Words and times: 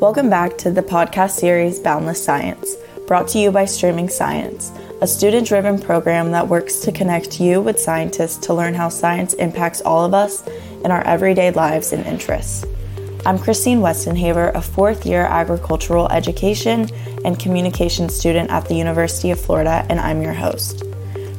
Welcome 0.00 0.30
back 0.30 0.56
to 0.58 0.70
the 0.70 0.80
podcast 0.80 1.32
series 1.32 1.80
Boundless 1.80 2.24
Science, 2.24 2.76
brought 3.08 3.26
to 3.28 3.40
you 3.40 3.50
by 3.50 3.64
Streaming 3.64 4.08
Science, 4.08 4.70
a 5.00 5.08
student 5.08 5.48
driven 5.48 5.76
program 5.76 6.30
that 6.30 6.46
works 6.46 6.78
to 6.82 6.92
connect 6.92 7.40
you 7.40 7.60
with 7.60 7.80
scientists 7.80 8.46
to 8.46 8.54
learn 8.54 8.74
how 8.74 8.90
science 8.90 9.34
impacts 9.34 9.80
all 9.80 10.04
of 10.04 10.14
us 10.14 10.46
in 10.84 10.92
our 10.92 11.04
everyday 11.04 11.50
lives 11.50 11.92
and 11.92 12.06
interests. 12.06 12.64
I'm 13.26 13.40
Christine 13.40 13.80
Westenhaver, 13.80 14.54
a 14.54 14.62
fourth 14.62 15.04
year 15.04 15.22
agricultural 15.22 16.08
education 16.10 16.88
and 17.24 17.36
communication 17.36 18.08
student 18.08 18.50
at 18.50 18.68
the 18.68 18.76
University 18.76 19.32
of 19.32 19.40
Florida, 19.40 19.84
and 19.90 19.98
I'm 19.98 20.22
your 20.22 20.32
host. 20.32 20.84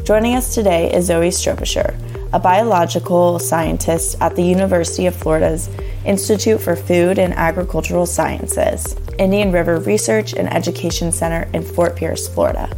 Joining 0.04 0.36
us 0.36 0.54
today 0.54 0.94
is 0.94 1.05
Zoe 1.05 1.30
Stroobosscher, 1.30 1.96
a 2.34 2.39
biological 2.39 3.39
scientist 3.39 4.18
at 4.20 4.36
the 4.36 4.44
University 4.44 5.05
of 5.05 5.16
Florida's 5.16 5.70
Institute 6.05 6.61
for 6.61 6.75
Food 6.75 7.20
and 7.20 7.34
Agricultural 7.34 8.05
Sciences, 8.05 8.96
Indian 9.18 9.51
River 9.51 9.79
Research 9.79 10.33
and 10.33 10.51
Education 10.51 11.11
Center 11.11 11.50
in 11.54 11.64
Fort 11.64 11.96
Pierce, 11.96 12.28
Florida. 12.28 12.69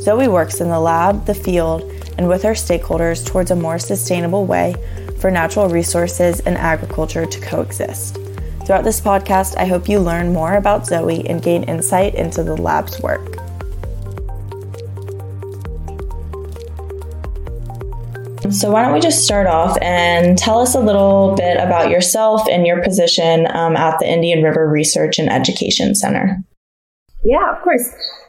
Zoe 0.00 0.28
works 0.28 0.60
in 0.60 0.68
the 0.68 0.80
lab, 0.80 1.26
the 1.26 1.34
field, 1.34 1.82
and 2.16 2.28
with 2.28 2.42
her 2.42 2.52
stakeholders 2.52 3.26
towards 3.26 3.50
a 3.50 3.56
more 3.56 3.78
sustainable 3.78 4.46
way 4.46 4.74
for 5.20 5.30
natural 5.30 5.68
resources 5.68 6.40
and 6.40 6.56
agriculture 6.56 7.26
to 7.26 7.40
coexist. 7.40 8.18
Throughout 8.64 8.84
this 8.84 9.00
podcast, 9.00 9.56
I 9.56 9.66
hope 9.66 9.88
you 9.88 10.00
learn 10.00 10.32
more 10.32 10.54
about 10.54 10.86
Zoe 10.86 11.28
and 11.28 11.42
gain 11.42 11.64
insight 11.64 12.14
into 12.14 12.42
the 12.42 12.56
lab's 12.56 13.00
work. 13.00 13.35
So, 18.50 18.70
why 18.70 18.82
don't 18.82 18.92
we 18.92 19.00
just 19.00 19.24
start 19.24 19.46
off 19.46 19.76
and 19.82 20.38
tell 20.38 20.60
us 20.60 20.74
a 20.74 20.80
little 20.80 21.34
bit 21.36 21.56
about 21.56 21.90
yourself 21.90 22.46
and 22.50 22.66
your 22.66 22.82
position 22.82 23.46
um, 23.54 23.76
at 23.76 23.98
the 23.98 24.06
Indian 24.06 24.42
River 24.42 24.68
Research 24.68 25.18
and 25.18 25.30
Education 25.30 25.94
Center? 25.94 26.42
Yeah, 27.24 27.56
of 27.56 27.62
course. 27.62 27.88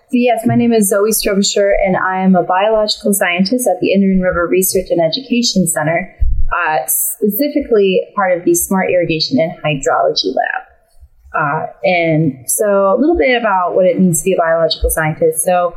So, 0.09 0.13
yes, 0.13 0.43
my 0.45 0.55
name 0.55 0.73
is 0.73 0.89
Zoe 0.89 1.11
Stroobosscher, 1.11 1.71
and 1.85 1.97
I 1.97 2.21
am 2.21 2.35
a 2.35 2.43
biological 2.43 3.13
scientist 3.13 3.67
at 3.67 3.79
the 3.81 3.91
Indian 3.91 4.21
River 4.21 4.47
Research 4.47 4.87
and 4.89 5.01
Education 5.01 5.67
Center 5.67 6.17
uh, 6.51 6.77
specifically 6.87 8.01
part 8.15 8.37
of 8.37 8.45
the 8.45 8.55
Smart 8.55 8.89
Irrigation 8.89 9.37
and 9.39 9.51
Hydrology 9.63 10.33
Lab. 10.33 10.63
Uh, 11.35 11.67
and 11.83 12.49
so, 12.49 12.93
a 12.93 12.97
little 12.97 13.17
bit 13.17 13.39
about 13.39 13.75
what 13.75 13.85
it 13.85 13.99
means 13.99 14.21
to 14.21 14.25
be 14.25 14.33
a 14.33 14.37
biological 14.37 14.89
scientist. 14.89 15.43
So, 15.43 15.75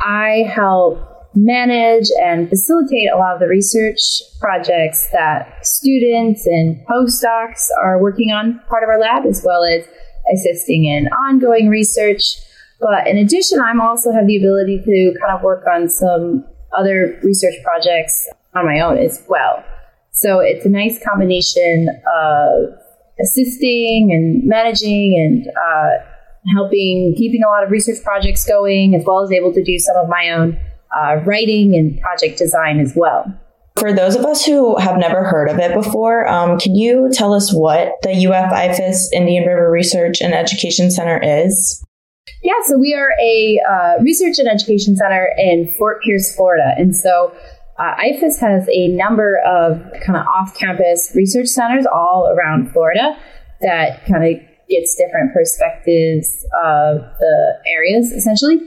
I 0.00 0.44
help 0.52 1.07
manage 1.34 2.08
and 2.22 2.48
facilitate 2.48 3.10
a 3.12 3.16
lot 3.16 3.34
of 3.34 3.40
the 3.40 3.46
research 3.46 4.22
projects 4.40 5.08
that 5.12 5.64
students 5.64 6.46
and 6.46 6.84
postdocs 6.86 7.66
are 7.82 8.00
working 8.00 8.30
on 8.30 8.60
part 8.68 8.82
of 8.82 8.88
our 8.88 8.98
lab, 8.98 9.26
as 9.26 9.42
well 9.44 9.62
as 9.64 9.84
assisting 10.34 10.84
in 10.84 11.08
ongoing 11.08 11.68
research. 11.68 12.22
But 12.80 13.06
in 13.06 13.18
addition, 13.18 13.60
I'm 13.60 13.80
also 13.80 14.12
have 14.12 14.26
the 14.26 14.36
ability 14.36 14.82
to 14.84 15.14
kind 15.20 15.36
of 15.36 15.42
work 15.42 15.64
on 15.66 15.88
some 15.88 16.44
other 16.76 17.18
research 17.22 17.54
projects 17.64 18.28
on 18.54 18.66
my 18.66 18.80
own 18.80 18.98
as 18.98 19.24
well. 19.28 19.64
So 20.12 20.40
it's 20.40 20.66
a 20.66 20.68
nice 20.68 20.98
combination 21.04 21.88
of 22.16 22.70
assisting 23.20 24.10
and 24.12 24.44
managing 24.44 25.16
and 25.16 25.46
uh, 25.46 26.04
helping, 26.54 27.14
keeping 27.16 27.42
a 27.42 27.48
lot 27.48 27.64
of 27.64 27.70
research 27.70 28.02
projects 28.02 28.46
going, 28.46 28.94
as 28.94 29.04
well 29.06 29.22
as 29.22 29.32
able 29.32 29.52
to 29.52 29.62
do 29.62 29.78
some 29.78 29.96
of 29.96 30.08
my 30.08 30.30
own 30.30 30.58
uh, 30.96 31.16
writing 31.24 31.74
and 31.74 32.00
project 32.00 32.38
design 32.38 32.80
as 32.80 32.92
well. 32.96 33.32
For 33.78 33.92
those 33.92 34.16
of 34.16 34.24
us 34.24 34.44
who 34.44 34.76
have 34.78 34.98
never 34.98 35.22
heard 35.22 35.48
of 35.48 35.58
it 35.58 35.72
before, 35.72 36.26
um, 36.26 36.58
can 36.58 36.74
you 36.74 37.10
tell 37.12 37.32
us 37.32 37.52
what 37.54 37.92
the 38.02 38.10
UF 38.10 38.52
IFAS 38.52 39.12
Indian 39.12 39.46
River 39.46 39.70
Research 39.70 40.20
and 40.20 40.34
Education 40.34 40.90
Center 40.90 41.20
is? 41.22 41.84
Yeah, 42.42 42.54
so 42.66 42.76
we 42.76 42.94
are 42.94 43.10
a 43.20 43.60
uh, 43.70 44.02
research 44.02 44.38
and 44.38 44.48
education 44.48 44.96
center 44.96 45.28
in 45.38 45.72
Fort 45.78 46.02
Pierce, 46.02 46.34
Florida. 46.34 46.74
And 46.76 46.94
so 46.94 47.32
uh, 47.78 47.94
IFAS 47.96 48.40
has 48.40 48.68
a 48.72 48.88
number 48.88 49.38
of 49.46 49.80
kind 50.04 50.18
of 50.18 50.26
off-campus 50.26 51.12
research 51.14 51.48
centers 51.48 51.86
all 51.86 52.34
around 52.36 52.72
Florida 52.72 53.16
that 53.60 54.04
kind 54.06 54.24
of 54.24 54.40
gets 54.68 54.96
different 54.96 55.32
perspectives 55.32 56.44
of 56.64 57.00
the 57.20 57.52
areas, 57.74 58.12
essentially. 58.12 58.60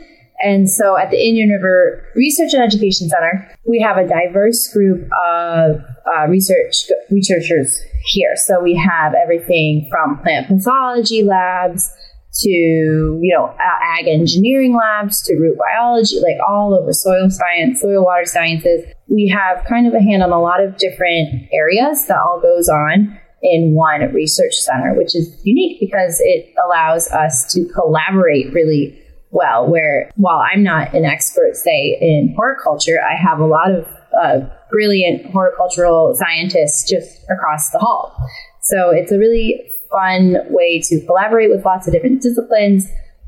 And 0.43 0.69
so 0.69 0.97
at 0.97 1.11
the 1.11 1.17
Indian 1.17 1.49
River 1.49 2.05
Research 2.15 2.53
and 2.53 2.63
Education 2.63 3.09
Center, 3.09 3.55
we 3.65 3.79
have 3.79 3.97
a 3.97 4.07
diverse 4.07 4.71
group 4.73 5.03
of 5.03 5.81
uh, 6.05 6.27
research 6.27 6.89
researchers 7.09 7.81
here. 8.05 8.35
So 8.35 8.61
we 8.61 8.75
have 8.75 9.13
everything 9.13 9.87
from 9.89 10.19
plant 10.19 10.47
pathology 10.47 11.23
labs 11.23 11.91
to 12.33 12.49
you 12.49 13.35
know 13.35 13.53
ag 13.59 14.07
engineering 14.07 14.73
labs 14.73 15.21
to 15.21 15.35
root 15.35 15.57
biology 15.57 16.15
like 16.21 16.37
all 16.47 16.73
over 16.73 16.93
soil 16.93 17.29
science 17.29 17.81
soil 17.81 18.05
water 18.05 18.23
sciences 18.23 18.85
we 19.09 19.27
have 19.27 19.65
kind 19.65 19.85
of 19.85 19.93
a 19.93 19.99
hand 19.99 20.23
on 20.23 20.31
a 20.31 20.39
lot 20.39 20.63
of 20.63 20.77
different 20.77 21.27
areas 21.51 22.05
that 22.07 22.17
all 22.17 22.39
goes 22.41 22.69
on 22.69 23.17
in 23.43 23.73
one 23.73 23.99
research 24.13 24.53
center 24.53 24.93
which 24.93 25.13
is 25.13 25.41
unique 25.43 25.77
because 25.81 26.21
it 26.21 26.53
allows 26.65 27.09
us 27.09 27.51
to 27.51 27.65
collaborate 27.73 28.53
really 28.53 28.97
well 29.31 29.67
where 29.67 30.11
while 30.15 30.43
i'm 30.53 30.63
not 30.63 30.93
an 30.93 31.05
expert 31.05 31.55
say 31.55 31.97
in 31.99 32.33
horticulture 32.35 32.99
i 33.01 33.15
have 33.15 33.39
a 33.39 33.45
lot 33.45 33.71
of 33.71 33.87
uh, 34.21 34.39
brilliant 34.69 35.25
horticultural 35.31 36.13
scientists 36.15 36.89
just 36.89 37.25
across 37.29 37.71
the 37.71 37.79
hall 37.79 38.15
so 38.61 38.91
it's 38.91 39.11
a 39.11 39.17
really 39.17 39.71
fun 39.91 40.37
way 40.49 40.79
to 40.79 41.05
collaborate 41.05 41.49
with 41.51 41.65
lots 41.65 41.87
of 41.87 41.93
different 41.93 42.21
disciplines, 42.21 42.87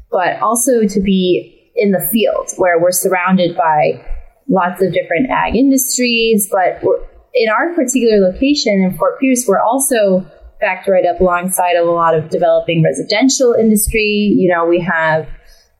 but 0.10 0.40
also 0.42 0.88
to 0.88 1.02
be 1.02 1.72
in 1.76 1.92
the 1.92 2.00
field 2.00 2.50
where 2.58 2.80
we're 2.80 2.92
surrounded 2.92 3.56
by 3.58 4.04
lots 4.48 4.82
of 4.82 4.94
different 4.94 5.30
ag 5.30 5.56
industries. 5.56 6.50
But 6.52 6.82
in 7.34 7.50
our 7.50 7.74
particular 7.74 8.20
location 8.20 8.74
in 8.74 8.98
Fort 8.98 9.20
Pierce, 9.20 9.46
we're 9.48 9.62
also 9.62 10.26
backed 10.62 10.88
right 10.88 11.06
up 11.06 11.20
alongside 11.20 11.74
of 11.74 11.88
a 11.88 11.92
lot 11.92 12.16
of 12.16 12.30
developing 12.30 12.84
residential 12.84 13.54
industry. 13.54 14.34
You 14.38 14.54
know, 14.54 14.66
we 14.66 14.80
have 14.80 15.28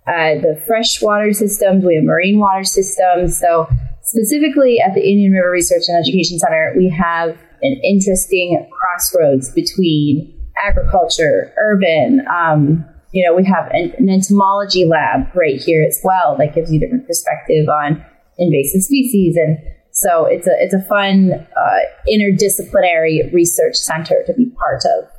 uh, 0.08 0.36
the 0.42 0.62
freshwater 0.68 1.32
systems, 1.34 1.86
we 1.86 1.96
have 1.96 2.04
marine 2.04 2.40
water 2.40 2.64
systems. 2.64 3.40
So 3.40 3.70
specifically 4.02 4.80
at 4.80 4.94
the 4.94 5.02
Indian 5.02 5.32
River 5.32 5.50
Research 5.50 5.84
and 5.88 5.98
Education 5.98 6.40
Center, 6.40 6.74
we 6.76 6.90
have 6.90 7.38
an 7.62 7.80
interesting 7.84 8.70
crossroads 8.72 9.52
between 9.52 10.34
agriculture, 10.62 11.54
urban. 11.58 12.26
Um, 12.28 12.86
you 13.12 13.26
know, 13.26 13.36
we 13.36 13.46
have 13.46 13.68
an, 13.72 13.94
an, 13.98 14.10
entomology 14.10 14.86
lab 14.86 15.34
right 15.36 15.62
here 15.62 15.84
as 15.84 16.00
well 16.04 16.36
that 16.38 16.54
gives 16.54 16.72
you 16.72 16.80
different 16.80 17.08
perspective 17.08 17.68
on 17.70 18.04
invasive 18.38 18.82
species, 18.82 19.38
and 19.38 19.58
so 19.92 20.26
it's 20.26 20.48
a 20.48 20.54
it's 20.60 20.74
a 20.74 20.82
fun 20.82 21.32
uh, 21.32 21.80
interdisciplinary 22.10 23.32
research 23.32 23.76
center 23.76 24.24
to 24.26 24.34
be 24.34 24.48
part 24.48 24.84
of. 24.98 25.10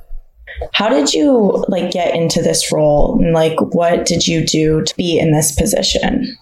How 0.73 0.89
did 0.89 1.13
you 1.13 1.65
like 1.67 1.91
get 1.91 2.15
into 2.15 2.41
this 2.41 2.71
role, 2.71 3.19
and 3.21 3.33
like 3.33 3.59
what 3.73 4.05
did 4.05 4.27
you 4.27 4.45
do 4.45 4.83
to 4.83 4.95
be 4.95 5.19
in 5.19 5.31
this 5.31 5.55
position? 5.55 6.37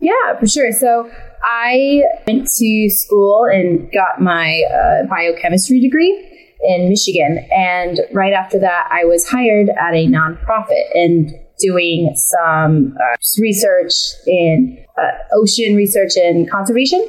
Yeah, 0.00 0.38
for 0.38 0.46
sure. 0.46 0.72
So 0.72 1.10
I 1.42 2.02
went 2.26 2.46
to 2.46 2.90
school 2.90 3.44
and 3.44 3.90
got 3.92 4.20
my 4.20 4.62
uh, 4.72 5.06
biochemistry 5.06 5.80
degree 5.80 6.24
in 6.62 6.88
Michigan. 6.88 7.46
And 7.50 8.00
right 8.12 8.32
after 8.32 8.58
that, 8.60 8.88
I 8.90 9.04
was 9.04 9.28
hired 9.28 9.68
at 9.68 9.94
a 9.94 10.06
nonprofit 10.06 10.84
and 10.94 11.30
doing 11.60 12.12
some 12.14 12.96
uh, 12.96 13.16
research 13.40 13.94
in 14.26 14.84
uh, 14.96 15.10
ocean 15.32 15.74
research 15.74 16.16
and 16.16 16.50
conservation. 16.50 17.08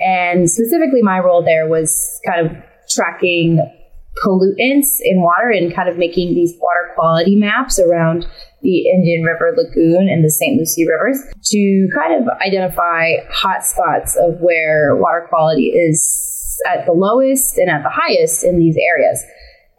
And 0.00 0.50
specifically, 0.50 1.02
my 1.02 1.20
role 1.20 1.44
there 1.44 1.68
was 1.68 2.20
kind 2.26 2.46
of 2.46 2.56
tracking 2.90 3.60
pollutants 4.24 5.00
in 5.02 5.22
water 5.22 5.50
and 5.50 5.74
kind 5.74 5.88
of 5.88 5.96
making 5.96 6.34
these 6.34 6.54
water 6.60 6.90
quality 6.94 7.36
maps 7.36 7.78
around 7.78 8.26
the 8.62 8.88
Indian 8.88 9.22
River 9.22 9.54
Lagoon 9.56 10.08
and 10.08 10.24
the 10.24 10.30
St. 10.30 10.58
Lucie 10.58 10.86
rivers 10.86 11.18
to 11.44 11.88
kind 11.94 12.22
of 12.22 12.28
identify 12.40 13.16
hotspots 13.30 14.16
of 14.16 14.40
where 14.40 14.94
water 14.96 15.26
quality 15.28 15.68
is 15.68 16.60
at 16.66 16.86
the 16.86 16.92
lowest 16.92 17.58
and 17.58 17.70
at 17.70 17.82
the 17.82 17.90
highest 17.90 18.44
in 18.44 18.58
these 18.58 18.76
areas. 18.76 19.22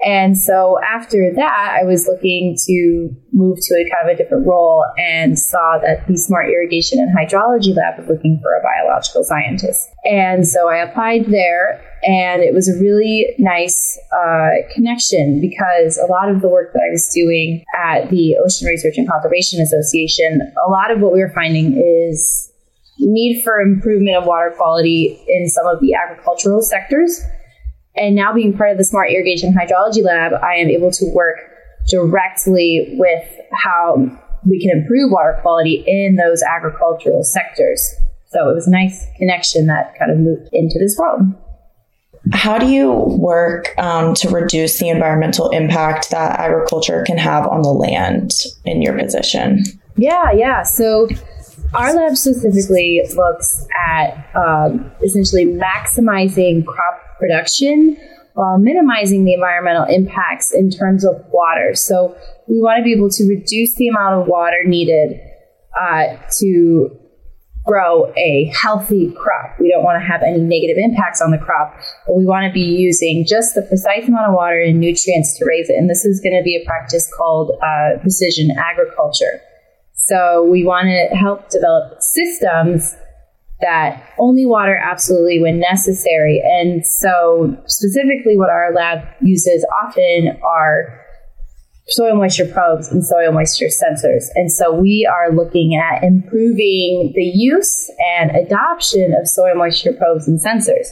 And 0.06 0.38
so 0.38 0.80
after 0.84 1.32
that, 1.36 1.78
I 1.82 1.86
was 1.86 2.08
looking 2.08 2.58
to 2.66 3.10
move 3.32 3.58
to 3.62 3.76
a 3.76 3.90
kind 3.90 4.10
of 4.10 4.14
a 4.14 4.18
different 4.18 4.46
role 4.46 4.86
and 4.98 5.40
saw 5.40 5.80
that 5.82 6.08
the 6.08 6.18
Smart 6.18 6.50
Irrigation 6.50 7.00
and 7.00 7.16
Hydrology 7.16 7.76
Lab 7.76 8.00
was 8.00 8.10
looking 8.10 8.40
for 8.42 8.54
a 8.54 8.62
biological 8.62 9.24
scientist. 9.24 9.90
And 10.04 10.48
so 10.48 10.70
I 10.70 10.78
applied 10.78 11.28
there, 11.28 11.82
and 12.04 12.42
it 12.42 12.54
was 12.54 12.68
a 12.68 12.80
really 12.82 13.34
nice 13.40 13.98
uh, 14.14 14.50
connection 14.74 15.40
because 15.40 15.98
a 15.98 16.12
lot 16.12 16.30
of 16.30 16.42
the 16.42 16.50
work 16.50 16.74
that 16.74 16.82
I 16.88 16.92
was 16.92 17.08
doing 17.14 17.64
at 17.76 18.10
the 18.10 18.38
Ocean 18.44 18.68
Research 18.68 18.98
and 18.98 19.08
Conservation 19.08 19.62
Association, 19.62 20.54
a 20.66 20.70
lot 20.70 20.92
of 20.92 21.00
what 21.00 21.14
we 21.14 21.20
were 21.20 21.32
finding 21.34 21.78
is 21.78 22.52
need 23.00 23.42
for 23.44 23.60
improvement 23.60 24.18
of 24.18 24.26
water 24.26 24.54
quality 24.56 25.20
in 25.28 25.48
some 25.48 25.66
of 25.66 25.80
the 25.80 25.94
agricultural 25.94 26.62
sectors. 26.62 27.22
And 27.96 28.16
now 28.16 28.34
being 28.34 28.58
part 28.58 28.72
of 28.72 28.78
the 28.78 28.84
Smart 28.84 29.12
Irrigation 29.12 29.54
Hydrology 29.54 30.04
Lab, 30.04 30.34
I 30.34 30.56
am 30.56 30.70
able 30.70 30.92
to 30.92 31.06
work 31.14 31.38
directly 31.88 32.96
with 32.98 33.28
how 33.52 33.98
we 34.46 34.60
can 34.60 34.72
improve 34.78 35.12
water 35.12 35.38
quality 35.42 35.84
in 35.86 36.16
those 36.16 36.42
agricultural 36.42 37.24
sectors. 37.24 37.94
So 38.28 38.50
it 38.50 38.56
was 38.56 38.68
a 38.68 38.72
nice 38.72 39.06
connection 39.18 39.68
that 39.68 39.98
kind 39.98 40.12
of 40.12 40.18
moved 40.18 40.50
into 40.52 40.80
this 40.80 40.98
world. 40.98 41.22
How 42.32 42.58
do 42.58 42.68
you 42.68 42.92
work 42.92 43.78
um, 43.78 44.14
to 44.16 44.30
reduce 44.30 44.80
the 44.80 44.90
environmental 44.90 45.50
impact 45.50 46.10
that 46.12 46.40
agriculture 46.40 47.04
can 47.06 47.18
have 47.18 47.46
on 47.48 47.62
the 47.62 47.70
land 47.70 48.32
in 48.66 48.82
your 48.82 48.98
position? 48.98 49.64
Yeah, 49.98 50.32
yeah. 50.32 50.64
So 50.64 51.10
our 51.74 51.94
lab 51.94 52.16
specifically 52.16 53.02
looks 53.16 53.68
at 53.88 54.30
um, 54.36 54.92
essentially 55.04 55.46
maximizing 55.46 56.66
crop 56.66 57.03
production 57.24 57.98
while 58.34 58.58
minimizing 58.58 59.26
the 59.26 59.34
environmental 59.34 59.86
impacts 59.86 60.52
in 60.54 60.70
terms 60.70 61.06
of 61.06 61.16
water. 61.32 61.76
So 61.76 62.16
we 62.48 62.60
want 62.62 62.80
to 62.80 62.84
be 62.84 62.94
able 62.94 63.10
to 63.12 63.24
reduce 63.26 63.76
the 63.76 63.88
amount 63.88 64.22
of 64.22 64.28
water 64.28 64.64
needed 64.66 65.20
uh, 65.80 66.18
to 66.40 67.00
grow 67.66 68.12
a 68.18 68.52
healthy 68.62 69.14
crop. 69.14 69.56
We 69.60 69.70
don't 69.70 69.84
want 69.84 70.02
to 70.02 70.06
have 70.06 70.22
any 70.22 70.40
negative 70.40 70.78
impacts 70.78 71.22
on 71.22 71.32
the 71.32 71.38
crop, 71.38 71.74
but 72.06 72.16
we 72.16 72.26
want 72.26 72.46
to 72.46 72.52
be 72.52 72.60
using 72.60 73.26
just 73.26 73.56
the 73.56 73.62
precise 73.62 74.08
amount 74.08 74.28
of 74.28 74.34
water 74.34 74.60
and 74.60 74.80
nutrients 74.80 75.38
to 75.38 75.46
raise 75.46 75.70
it. 75.70 75.76
And 75.78 75.90
this 75.90 76.04
is 76.04 76.20
going 76.20 76.36
to 76.36 76.44
be 76.44 76.60
a 76.62 76.66
practice 76.66 77.10
called 77.16 77.52
uh, 77.64 78.02
precision 78.02 78.52
agriculture. 78.58 79.40
So 79.94 80.44
we 80.44 80.66
want 80.66 80.88
to 80.88 81.16
help 81.16 81.50
develop 81.50 82.02
systems 82.02 82.96
that 83.62 84.10
only 84.20 84.46
water 84.46 84.76
absolutely 84.76 85.42
when 85.42 85.60
necessary. 85.60 86.42
And 86.44 86.86
so 86.86 87.58
specifically 87.66 88.38
what 88.38 88.50
our 88.50 88.74
lab 88.74 89.06
uses 89.22 89.66
often 89.84 90.38
are 90.44 91.00
soil 91.90 92.16
moisture 92.16 92.46
probes 92.46 92.92
and 92.92 93.06
soil 93.06 93.32
moisture 93.32 93.68
sensors. 93.68 94.26
And 94.36 94.52
so 94.52 94.74
we 94.74 95.10
are 95.10 95.34
looking 95.34 95.76
at 95.76 96.04
improving 96.04 97.12
the 97.16 97.24
use 97.24 97.90
and 98.18 98.32
adoption 98.32 99.14
of 99.20 99.28
soil 99.28 99.56
moisture 99.56 99.94
probes 99.94 100.28
and 100.28 100.40
sensors. 100.40 100.88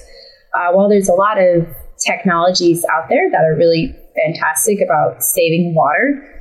Uh, 0.54 0.72
while 0.74 0.90
there's 0.90 1.10
a 1.10 1.13
lot 1.13 1.38
of 1.42 1.66
technologies 2.06 2.84
out 2.92 3.08
there 3.10 3.30
that 3.31 3.42
are 3.44 3.56
really 3.56 3.96
fantastic 4.16 4.80
about 4.81 5.24
saving 5.24 5.74
water, 5.74 6.41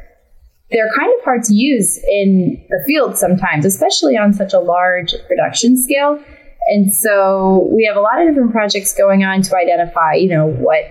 they're 0.70 0.90
kind 0.96 1.12
of 1.18 1.24
hard 1.24 1.42
to 1.44 1.54
use 1.54 1.98
in 1.98 2.64
the 2.68 2.82
field 2.86 3.16
sometimes, 3.16 3.64
especially 3.64 4.16
on 4.16 4.32
such 4.32 4.52
a 4.52 4.60
large 4.60 5.14
production 5.26 5.76
scale. 5.76 6.22
And 6.68 6.92
so 6.92 7.68
we 7.72 7.84
have 7.86 7.96
a 7.96 8.00
lot 8.00 8.20
of 8.20 8.28
different 8.28 8.52
projects 8.52 8.94
going 8.94 9.24
on 9.24 9.42
to 9.42 9.56
identify, 9.56 10.14
you 10.14 10.28
know, 10.28 10.46
what 10.46 10.84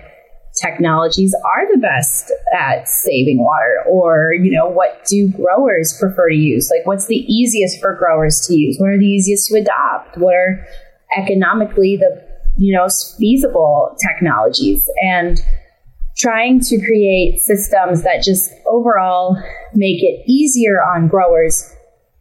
technologies 0.60 1.34
are 1.44 1.72
the 1.72 1.78
best 1.78 2.32
at 2.52 2.88
saving 2.88 3.38
water 3.38 3.84
or 3.88 4.34
you 4.34 4.50
know 4.50 4.68
what 4.68 5.04
do 5.06 5.28
growers 5.28 5.96
prefer 5.98 6.28
to 6.28 6.34
use? 6.34 6.70
Like 6.76 6.86
what's 6.86 7.06
the 7.06 7.24
easiest 7.32 7.80
for 7.80 7.94
growers 7.94 8.46
to 8.48 8.54
use? 8.54 8.76
What 8.78 8.90
are 8.90 8.98
the 8.98 9.06
easiest 9.06 9.46
to 9.48 9.58
adopt? 9.58 10.18
What 10.18 10.34
are 10.34 10.66
economically 11.16 11.96
the 11.96 12.26
you 12.58 12.76
know 12.76 12.88
feasible 13.18 13.96
technologies? 14.00 14.88
And 15.02 15.40
trying 16.20 16.60
to 16.60 16.78
create 16.84 17.40
systems 17.40 18.02
that 18.02 18.22
just 18.22 18.52
overall 18.66 19.36
make 19.74 20.02
it 20.02 20.22
easier 20.28 20.82
on 20.82 21.08
growers 21.08 21.72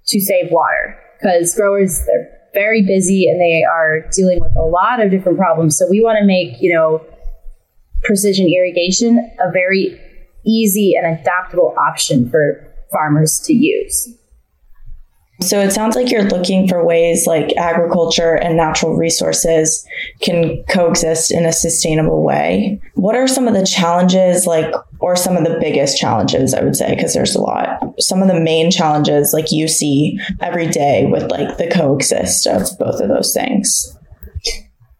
to 0.08 0.20
save 0.22 0.52
water 0.52 0.98
because 1.20 1.54
growers 1.56 2.06
they're 2.06 2.30
very 2.54 2.82
busy 2.82 3.28
and 3.28 3.40
they 3.40 3.64
are 3.64 4.10
dealing 4.12 4.40
with 4.40 4.56
a 4.56 4.62
lot 4.62 5.00
of 5.00 5.12
different 5.12 5.38
problems 5.38 5.78
so 5.78 5.86
we 5.90 6.02
want 6.02 6.18
to 6.18 6.26
make 6.26 6.62
you 6.62 6.74
know 6.74 7.06
precision 8.04 8.48
irrigation 8.48 9.18
a 9.40 9.52
very 9.52 10.00
easy 10.46 10.96
and 10.96 11.20
adaptable 11.20 11.76
option 11.78 12.30
for 12.30 12.66
farmers 12.92 13.40
to 13.46 13.54
use. 13.54 14.16
So 15.42 15.60
it 15.60 15.72
sounds 15.72 15.96
like 15.96 16.12
you're 16.12 16.24
looking 16.24 16.68
for 16.68 16.86
ways 16.86 17.26
like 17.26 17.56
agriculture 17.56 18.36
and 18.36 18.58
natural 18.58 18.96
resources 18.96 19.88
can 20.22 20.64
coexist 20.70 21.32
in 21.32 21.46
a 21.46 21.54
sustainable 21.54 22.24
way. 22.24 22.82
What 22.96 23.16
are 23.16 23.28
some 23.28 23.48
of 23.48 23.54
the 23.54 23.66
challenges 23.66 24.46
like 24.46 24.74
or 25.00 25.16
some 25.16 25.38
of 25.38 25.46
the 25.46 25.58
biggest 25.62 25.98
challenges 25.98 26.54
I 26.54 26.62
would 26.62 26.76
say 26.76 26.94
because 26.94 27.14
there's 27.14 27.36
a 27.36 27.42
lot. 27.42 27.80
Some 28.00 28.22
of 28.22 28.28
the 28.28 28.40
main 28.40 28.70
challenges 28.70 29.34
like 29.34 29.52
you 29.52 29.68
see 29.68 30.20
every 30.42 30.68
day 30.68 31.06
with 31.06 31.32
like 31.32 31.58
the 31.58 31.70
coexist 31.70 32.46
of 32.46 32.68
both 32.78 33.00
of 33.00 33.08
those 33.08 33.34
things. 33.34 33.98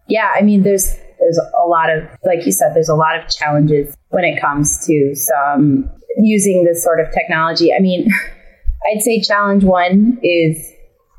Yeah, 0.08 0.32
I 0.36 0.42
mean 0.42 0.64
there's 0.64 0.96
there's 1.20 1.38
a 1.38 1.68
lot 1.68 1.90
of, 1.90 2.04
like 2.24 2.46
you 2.46 2.52
said, 2.52 2.74
there's 2.74 2.90
a 2.90 2.96
lot 2.96 3.20
of 3.20 3.30
challenges 3.30 3.96
when 4.10 4.24
it 4.24 4.40
comes 4.40 4.86
to 4.88 5.14
some 5.16 5.90
using 6.18 6.64
this 6.64 6.84
sort 6.84 7.00
of 7.00 7.12
technology. 7.12 7.74
I 7.74 7.80
mean, 7.80 8.10
I'd 8.88 9.02
say 9.02 9.22
challenge 9.22 9.64
one 9.64 10.20
is 10.24 10.58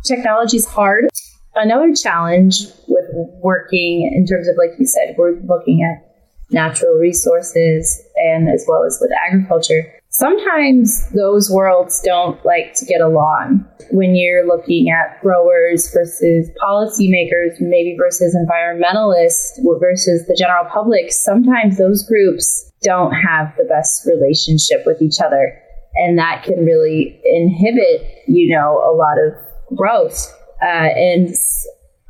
technology 0.05 0.57
is 0.57 0.67
hard. 0.67 1.09
Another 1.55 1.95
challenge 1.95 2.67
with 2.89 3.05
working 3.43 4.11
in 4.15 4.27
terms 4.27 4.49
of, 4.49 4.57
like 4.57 4.79
you 4.79 4.87
said, 4.87 5.17
we're 5.19 5.41
looking 5.41 5.83
at 5.83 6.07
natural 6.53 6.95
resources 6.95 8.03
and 8.17 8.49
as 8.49 8.65
well 8.69 8.85
as 8.85 8.99
with 9.01 9.11
agriculture 9.13 10.01
sometimes 10.11 11.09
those 11.11 11.51
worlds 11.51 12.01
don't 12.05 12.45
like 12.45 12.75
to 12.75 12.85
get 12.85 13.01
along 13.01 13.65
when 13.91 14.15
you're 14.15 14.47
looking 14.47 14.91
at 14.91 15.21
growers 15.23 15.91
versus 15.93 16.51
policymakers, 16.63 17.61
maybe 17.61 17.97
versus 17.99 18.37
environmentalists 18.37 19.59
versus 19.81 20.27
the 20.27 20.37
general 20.39 20.65
public. 20.71 21.11
Sometimes 21.11 21.79
those 21.79 22.07
groups 22.07 22.71
don't 22.83 23.13
have 23.13 23.55
the 23.57 23.65
best 23.65 24.07
relationship 24.07 24.85
with 24.85 25.01
each 25.01 25.21
other. 25.25 25.59
And 25.95 26.19
that 26.19 26.45
can 26.45 26.65
really 26.65 27.21
inhibit, 27.25 28.25
you 28.29 28.55
know, 28.55 28.79
a 28.79 28.93
lot 28.95 29.19
of 29.19 29.77
growth. 29.77 30.33
Uh, 30.63 30.89
and 30.95 31.35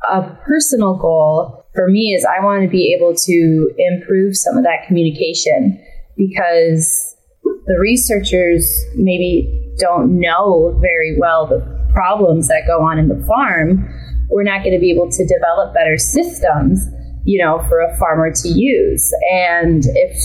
a 0.09 0.21
personal 0.45 0.95
goal 0.95 1.65
for 1.73 1.87
me 1.87 2.13
is 2.13 2.25
I 2.25 2.43
want 2.43 2.63
to 2.63 2.69
be 2.69 2.93
able 2.93 3.15
to 3.15 3.71
improve 3.77 4.35
some 4.35 4.57
of 4.57 4.63
that 4.63 4.87
communication 4.87 5.81
because 6.17 7.15
the 7.43 7.77
researchers 7.79 8.83
maybe 8.95 9.73
don't 9.77 10.19
know 10.19 10.77
very 10.81 11.17
well 11.17 11.47
the 11.47 11.59
problems 11.93 12.47
that 12.47 12.63
go 12.67 12.81
on 12.81 12.97
in 12.97 13.07
the 13.07 13.25
farm, 13.25 13.87
we're 14.29 14.43
not 14.43 14.63
going 14.63 14.73
to 14.73 14.79
be 14.79 14.91
able 14.91 15.09
to 15.11 15.27
develop 15.27 15.73
better 15.73 15.97
systems, 15.97 16.87
you 17.25 17.43
know, 17.43 17.63
for 17.67 17.81
a 17.81 17.95
farmer 17.97 18.31
to 18.31 18.47
use. 18.47 19.13
And 19.31 19.83
if, 19.85 20.17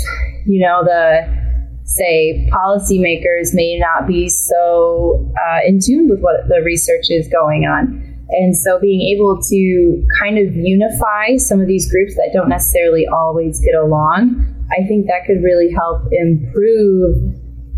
you 0.46 0.64
know, 0.64 0.84
the 0.84 1.45
say 1.86 2.48
policymakers 2.52 3.54
may 3.54 3.78
not 3.78 4.06
be 4.06 4.28
so 4.28 5.26
uh, 5.48 5.60
in 5.66 5.80
tune 5.80 6.08
with 6.08 6.20
what 6.20 6.48
the 6.48 6.60
research 6.62 7.06
is 7.08 7.26
going 7.28 7.64
on. 7.64 8.02
And 8.28 8.56
so 8.56 8.78
being 8.80 9.02
able 9.14 9.40
to 9.40 10.06
kind 10.20 10.36
of 10.36 10.54
unify 10.54 11.36
some 11.36 11.60
of 11.60 11.66
these 11.66 11.90
groups 11.90 12.14
that 12.16 12.30
don't 12.34 12.48
necessarily 12.48 13.06
always 13.06 13.60
get 13.60 13.74
along 13.74 14.52
I 14.70 14.86
think 14.86 15.06
that 15.06 15.26
could 15.26 15.42
really 15.42 15.70
help 15.72 16.08
improve 16.10 17.16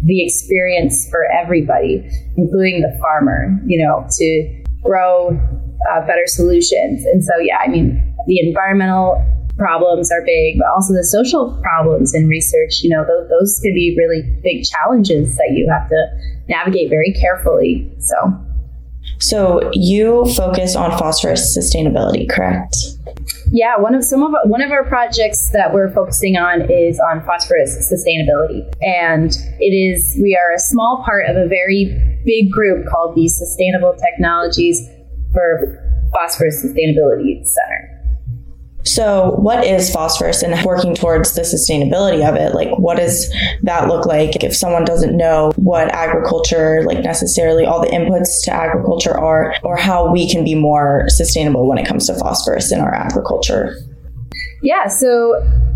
the 0.04 0.24
experience 0.24 1.08
for 1.10 1.26
everybody, 1.30 2.08
including 2.36 2.80
the 2.80 2.96
farmer, 3.00 3.60
you 3.66 3.84
know, 3.84 4.06
to 4.08 4.64
grow 4.82 5.36
uh, 5.90 6.00
better 6.06 6.26
solutions. 6.26 7.04
And 7.04 7.22
so, 7.22 7.36
yeah, 7.38 7.58
I 7.58 7.68
mean, 7.68 8.14
the 8.26 8.40
environmental 8.40 9.22
problems 9.58 10.10
are 10.10 10.22
big, 10.24 10.56
but 10.58 10.68
also 10.68 10.94
the 10.94 11.04
social 11.04 11.58
problems 11.62 12.14
in 12.14 12.28
research, 12.28 12.80
you 12.82 12.90
know, 12.90 13.04
those, 13.04 13.28
those 13.28 13.60
could 13.60 13.74
be 13.74 13.94
really 13.98 14.22
big 14.42 14.64
challenges 14.64 15.36
that 15.36 15.50
you 15.52 15.68
have 15.70 15.88
to 15.88 16.06
navigate 16.48 16.88
very 16.88 17.12
carefully. 17.20 17.92
So, 17.98 18.16
so 19.18 19.70
you 19.72 20.26
focus 20.34 20.76
on 20.76 20.96
phosphorus 20.96 21.56
sustainability, 21.56 22.28
correct? 22.28 22.76
Yeah, 23.50 23.76
one 23.78 23.94
of 23.94 24.04
some 24.04 24.22
of 24.22 24.32
one 24.44 24.62
of 24.62 24.70
our 24.70 24.84
projects 24.84 25.50
that 25.52 25.72
we're 25.72 25.90
focusing 25.92 26.36
on 26.36 26.70
is 26.70 27.00
on 27.00 27.24
phosphorus 27.24 27.90
sustainability, 27.90 28.70
and 28.82 29.32
it 29.58 29.72
is 29.72 30.18
we 30.22 30.36
are 30.36 30.54
a 30.54 30.58
small 30.58 31.02
part 31.04 31.26
of 31.26 31.36
a 31.36 31.48
very 31.48 31.86
big 32.24 32.52
group 32.52 32.86
called 32.86 33.16
the 33.16 33.26
Sustainable 33.28 33.94
Technologies 33.94 34.86
for 35.32 35.82
Phosphorus 36.12 36.64
Sustainability 36.64 37.44
Center. 37.46 37.97
So, 38.84 39.32
what 39.32 39.66
is 39.66 39.92
phosphorus 39.92 40.42
and 40.42 40.64
working 40.64 40.94
towards 40.94 41.34
the 41.34 41.42
sustainability 41.42 42.26
of 42.26 42.36
it? 42.36 42.54
Like, 42.54 42.70
what 42.78 42.96
does 42.96 43.30
that 43.62 43.88
look 43.88 44.06
like 44.06 44.42
if 44.42 44.56
someone 44.56 44.84
doesn't 44.84 45.16
know 45.16 45.52
what 45.56 45.92
agriculture, 45.92 46.82
like 46.84 47.00
necessarily 47.00 47.66
all 47.66 47.80
the 47.80 47.88
inputs 47.88 48.44
to 48.44 48.52
agriculture 48.52 49.16
are, 49.16 49.54
or 49.62 49.76
how 49.76 50.10
we 50.10 50.30
can 50.30 50.44
be 50.44 50.54
more 50.54 51.04
sustainable 51.08 51.68
when 51.68 51.78
it 51.78 51.86
comes 51.86 52.06
to 52.06 52.14
phosphorus 52.14 52.72
in 52.72 52.80
our 52.80 52.94
agriculture? 52.94 53.74
Yeah, 54.62 54.88
so 54.88 55.34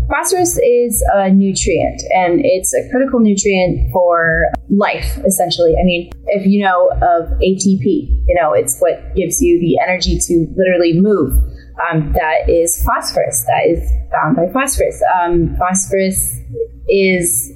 phosphorus 0.09 0.57
is 0.57 1.03
a 1.13 1.29
nutrient 1.29 2.01
and 2.13 2.41
it's 2.43 2.73
a 2.73 2.89
critical 2.91 3.19
nutrient 3.19 3.91
for 3.91 4.45
life, 4.69 5.17
essentially. 5.25 5.75
I 5.79 5.83
mean, 5.83 6.11
if 6.27 6.45
you 6.45 6.63
know 6.63 6.89
of 7.01 7.29
ATP, 7.39 7.85
you 7.85 8.35
know, 8.39 8.53
it's 8.53 8.79
what 8.79 9.15
gives 9.15 9.41
you 9.41 9.59
the 9.59 9.79
energy 9.81 10.17
to 10.19 10.47
literally 10.55 10.99
move 10.99 11.33
um, 11.89 12.13
that 12.13 12.49
is 12.49 12.83
phosphorus, 12.85 13.43
that 13.47 13.67
is 13.67 13.91
bound 14.11 14.35
by 14.35 14.47
phosphorus. 14.51 15.01
Um, 15.21 15.55
phosphorus 15.57 16.37
is 16.87 17.51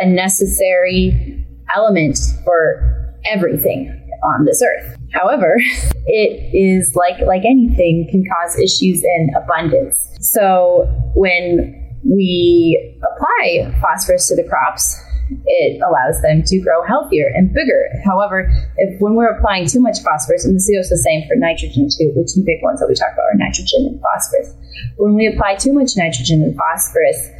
a 0.00 0.06
necessary 0.06 1.46
element 1.74 2.18
for 2.44 3.14
everything 3.24 3.96
on 4.24 4.44
this 4.44 4.62
earth. 4.62 4.96
However, 5.12 5.56
it 6.06 6.54
is 6.54 6.94
like 6.94 7.20
like 7.26 7.44
anything 7.44 8.08
can 8.10 8.24
cause 8.24 8.58
issues 8.58 9.02
in 9.02 9.30
abundance. 9.36 10.08
So 10.20 10.86
when 11.14 11.76
we 12.04 12.96
apply 13.02 13.78
phosphorus 13.80 14.28
to 14.28 14.36
the 14.36 14.44
crops, 14.44 15.00
it 15.46 15.80
allows 15.82 16.20
them 16.22 16.42
to 16.46 16.60
grow 16.60 16.84
healthier 16.86 17.30
and 17.34 17.52
bigger. 17.52 17.88
However, 18.04 18.50
if 18.76 19.00
when 19.00 19.14
we're 19.14 19.30
applying 19.30 19.66
too 19.66 19.80
much 19.80 20.00
phosphorus, 20.02 20.44
and 20.44 20.56
this 20.56 20.70
goes 20.70 20.88
the 20.88 20.98
same 20.98 21.26
for 21.28 21.36
nitrogen 21.36 21.88
too, 21.88 22.12
the 22.14 22.26
two 22.26 22.42
big 22.44 22.62
ones 22.62 22.80
that 22.80 22.88
we 22.88 22.94
talk 22.94 23.12
about 23.12 23.30
are 23.30 23.38
nitrogen 23.38 23.86
and 23.86 24.00
phosphorus. 24.00 24.54
When 24.96 25.14
we 25.14 25.26
apply 25.26 25.56
too 25.56 25.72
much 25.72 25.96
nitrogen 25.96 26.42
and 26.42 26.56
phosphorus, 26.56 27.30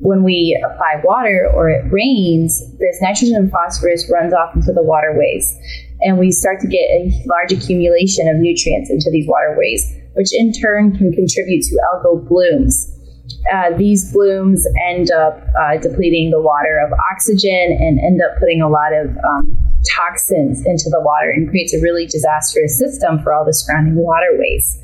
when 0.00 0.22
we 0.22 0.58
apply 0.64 1.02
water 1.02 1.50
or 1.52 1.70
it 1.70 1.90
rains, 1.90 2.62
this 2.78 2.98
nitrogen 3.02 3.36
and 3.36 3.50
phosphorus 3.50 4.10
runs 4.10 4.32
off 4.32 4.54
into 4.54 4.72
the 4.72 4.82
waterways. 4.82 5.56
And 6.00 6.18
we 6.18 6.30
start 6.30 6.60
to 6.60 6.68
get 6.68 6.86
a 6.90 7.10
large 7.26 7.52
accumulation 7.52 8.28
of 8.28 8.36
nutrients 8.36 8.90
into 8.90 9.10
these 9.10 9.26
waterways, 9.26 9.82
which 10.14 10.28
in 10.32 10.52
turn 10.52 10.96
can 10.96 11.12
contribute 11.12 11.62
to 11.64 11.80
algal 11.92 12.26
blooms 12.28 12.97
uh, 13.52 13.76
these 13.76 14.12
blooms 14.12 14.66
end 14.88 15.10
up 15.10 15.40
uh, 15.60 15.76
depleting 15.78 16.30
the 16.30 16.40
water 16.40 16.80
of 16.84 16.92
oxygen 17.12 17.76
and 17.80 17.98
end 18.00 18.20
up 18.22 18.38
putting 18.38 18.60
a 18.62 18.68
lot 18.68 18.92
of 18.92 19.08
um, 19.24 19.56
toxins 19.96 20.64
into 20.66 20.90
the 20.90 21.00
water 21.00 21.30
and 21.30 21.48
creates 21.48 21.74
a 21.74 21.80
really 21.80 22.06
disastrous 22.06 22.78
system 22.78 23.22
for 23.22 23.32
all 23.32 23.44
the 23.44 23.52
surrounding 23.52 23.94
waterways. 23.96 24.78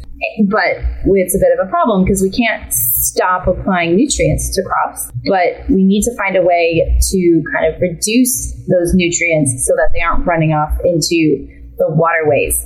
But 0.48 0.80
it's 1.04 1.34
a 1.34 1.38
bit 1.38 1.52
of 1.58 1.66
a 1.66 1.68
problem 1.68 2.04
because 2.04 2.22
we 2.22 2.30
can't 2.30 2.72
stop 2.72 3.46
applying 3.46 3.96
nutrients 3.96 4.54
to 4.54 4.62
crops, 4.62 5.10
but 5.28 5.68
we 5.68 5.84
need 5.84 6.02
to 6.02 6.16
find 6.16 6.36
a 6.36 6.42
way 6.42 6.98
to 7.10 7.42
kind 7.52 7.72
of 7.72 7.80
reduce 7.80 8.54
those 8.68 8.94
nutrients 8.94 9.66
so 9.66 9.74
that 9.76 9.90
they 9.92 10.00
aren't 10.00 10.24
running 10.26 10.52
off 10.52 10.72
into 10.84 11.46
the 11.76 11.86
waterways. 11.90 12.64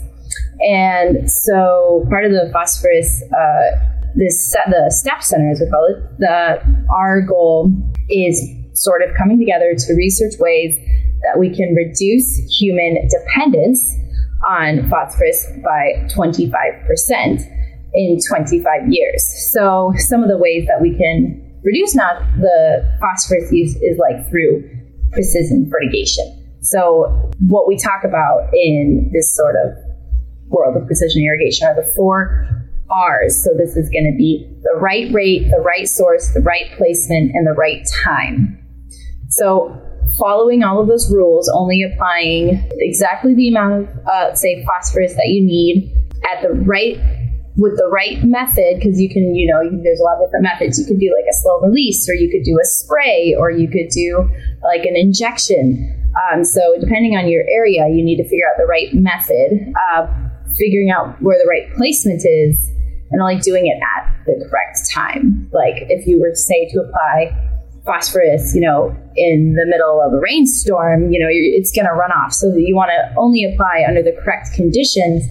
And 0.60 1.30
so 1.30 2.06
part 2.10 2.24
of 2.24 2.32
the 2.32 2.50
phosphorus 2.52 3.22
uh, 3.32 3.87
this 4.18 4.54
the 4.68 4.90
step 4.90 5.22
center 5.22 5.50
as 5.50 5.60
we 5.60 5.70
call 5.70 5.86
it 5.86 6.18
the 6.18 6.84
our 6.90 7.22
goal 7.22 7.72
is 8.10 8.42
sort 8.74 9.02
of 9.02 9.14
coming 9.16 9.38
together 9.38 9.74
to 9.74 9.94
research 9.94 10.34
ways 10.38 10.76
that 11.22 11.38
we 11.38 11.54
can 11.54 11.74
reduce 11.74 12.36
human 12.60 13.08
dependence 13.08 13.94
on 14.46 14.88
phosphorus 14.88 15.46
by 15.64 16.06
25% 16.14 17.40
in 17.94 18.18
25 18.28 18.82
years. 18.88 19.50
So 19.52 19.92
some 19.96 20.22
of 20.22 20.28
the 20.28 20.38
ways 20.38 20.66
that 20.68 20.80
we 20.80 20.96
can 20.96 21.60
reduce 21.64 21.94
not 21.94 22.22
the 22.38 22.98
phosphorus 23.00 23.50
use 23.50 23.74
is 23.76 23.98
like 23.98 24.28
through 24.30 24.62
precision 25.12 25.68
fertigation. 25.70 26.34
So 26.60 27.30
what 27.48 27.66
we 27.66 27.76
talk 27.76 28.04
about 28.04 28.50
in 28.54 29.10
this 29.12 29.34
sort 29.34 29.56
of 29.56 29.72
world 30.48 30.76
of 30.76 30.86
precision 30.86 31.22
irrigation 31.24 31.66
are 31.66 31.74
the 31.74 31.92
four 31.96 32.67
R's. 32.90 33.42
So 33.42 33.50
this 33.56 33.76
is 33.76 33.88
going 33.90 34.10
to 34.10 34.16
be 34.16 34.48
the 34.62 34.78
right 34.80 35.12
rate, 35.12 35.48
the 35.50 35.60
right 35.60 35.88
source, 35.88 36.32
the 36.34 36.40
right 36.40 36.70
placement, 36.76 37.32
and 37.34 37.46
the 37.46 37.52
right 37.52 37.86
time. 38.04 38.58
So 39.28 39.80
following 40.18 40.62
all 40.62 40.80
of 40.80 40.88
those 40.88 41.12
rules, 41.12 41.50
only 41.54 41.82
applying 41.82 42.68
exactly 42.78 43.34
the 43.34 43.48
amount 43.48 43.88
of, 43.88 44.06
uh, 44.06 44.34
say, 44.34 44.64
phosphorus 44.64 45.14
that 45.14 45.28
you 45.28 45.44
need 45.44 45.92
at 46.32 46.42
the 46.42 46.50
right 46.50 46.98
with 47.56 47.76
the 47.76 47.88
right 47.88 48.22
method, 48.22 48.76
because 48.78 49.00
you 49.00 49.08
can, 49.08 49.34
you 49.34 49.52
know, 49.52 49.60
you, 49.60 49.80
there's 49.82 49.98
a 49.98 50.04
lot 50.04 50.16
of 50.22 50.28
different 50.28 50.44
methods. 50.44 50.78
You 50.78 50.86
could 50.86 51.00
do 51.00 51.12
like 51.12 51.26
a 51.28 51.34
slow 51.42 51.60
release, 51.60 52.08
or 52.08 52.14
you 52.14 52.30
could 52.30 52.44
do 52.44 52.56
a 52.62 52.64
spray, 52.64 53.34
or 53.36 53.50
you 53.50 53.68
could 53.68 53.90
do 53.90 54.30
like 54.62 54.86
an 54.86 54.96
injection. 54.96 55.94
Um, 56.32 56.44
so 56.44 56.76
depending 56.80 57.16
on 57.16 57.28
your 57.28 57.44
area, 57.50 57.88
you 57.88 58.04
need 58.04 58.16
to 58.16 58.24
figure 58.24 58.46
out 58.48 58.58
the 58.58 58.66
right 58.66 58.94
method. 58.94 59.74
Uh, 59.92 60.06
figuring 60.56 60.90
out 60.90 61.20
where 61.22 61.38
the 61.38 61.46
right 61.48 61.72
placement 61.76 62.22
is 62.24 62.70
and 63.10 63.22
only 63.22 63.38
doing 63.38 63.66
it 63.66 63.80
at 63.82 64.24
the 64.26 64.48
correct 64.48 64.90
time. 64.92 65.48
Like 65.52 65.88
if 65.88 66.06
you 66.06 66.20
were 66.20 66.30
to 66.30 66.36
say 66.36 66.68
to 66.70 66.80
apply 66.80 67.36
phosphorus, 67.84 68.54
you 68.54 68.60
know, 68.60 68.94
in 69.16 69.54
the 69.54 69.64
middle 69.66 70.00
of 70.00 70.12
a 70.12 70.20
rainstorm, 70.20 71.10
you 71.10 71.18
know, 71.18 71.28
it's 71.30 71.72
going 71.72 71.86
to 71.86 71.92
run 71.92 72.12
off. 72.12 72.32
So 72.32 72.54
you 72.54 72.76
want 72.76 72.90
to 72.90 73.14
only 73.18 73.44
apply 73.44 73.84
under 73.88 74.02
the 74.02 74.12
correct 74.22 74.52
conditions. 74.54 75.24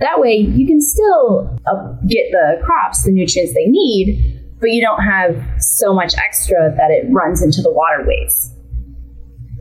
That 0.00 0.18
way, 0.18 0.36
you 0.36 0.66
can 0.66 0.80
still 0.80 1.58
uh, 1.66 1.92
get 2.08 2.30
the 2.30 2.60
crops 2.64 3.04
the 3.04 3.12
nutrients 3.12 3.52
they 3.52 3.66
need, 3.66 4.40
but 4.60 4.70
you 4.70 4.80
don't 4.80 5.02
have 5.02 5.36
so 5.58 5.92
much 5.92 6.14
extra 6.16 6.74
that 6.76 6.90
it 6.90 7.06
runs 7.10 7.42
into 7.42 7.60
the 7.62 7.70
waterways. 7.70 8.47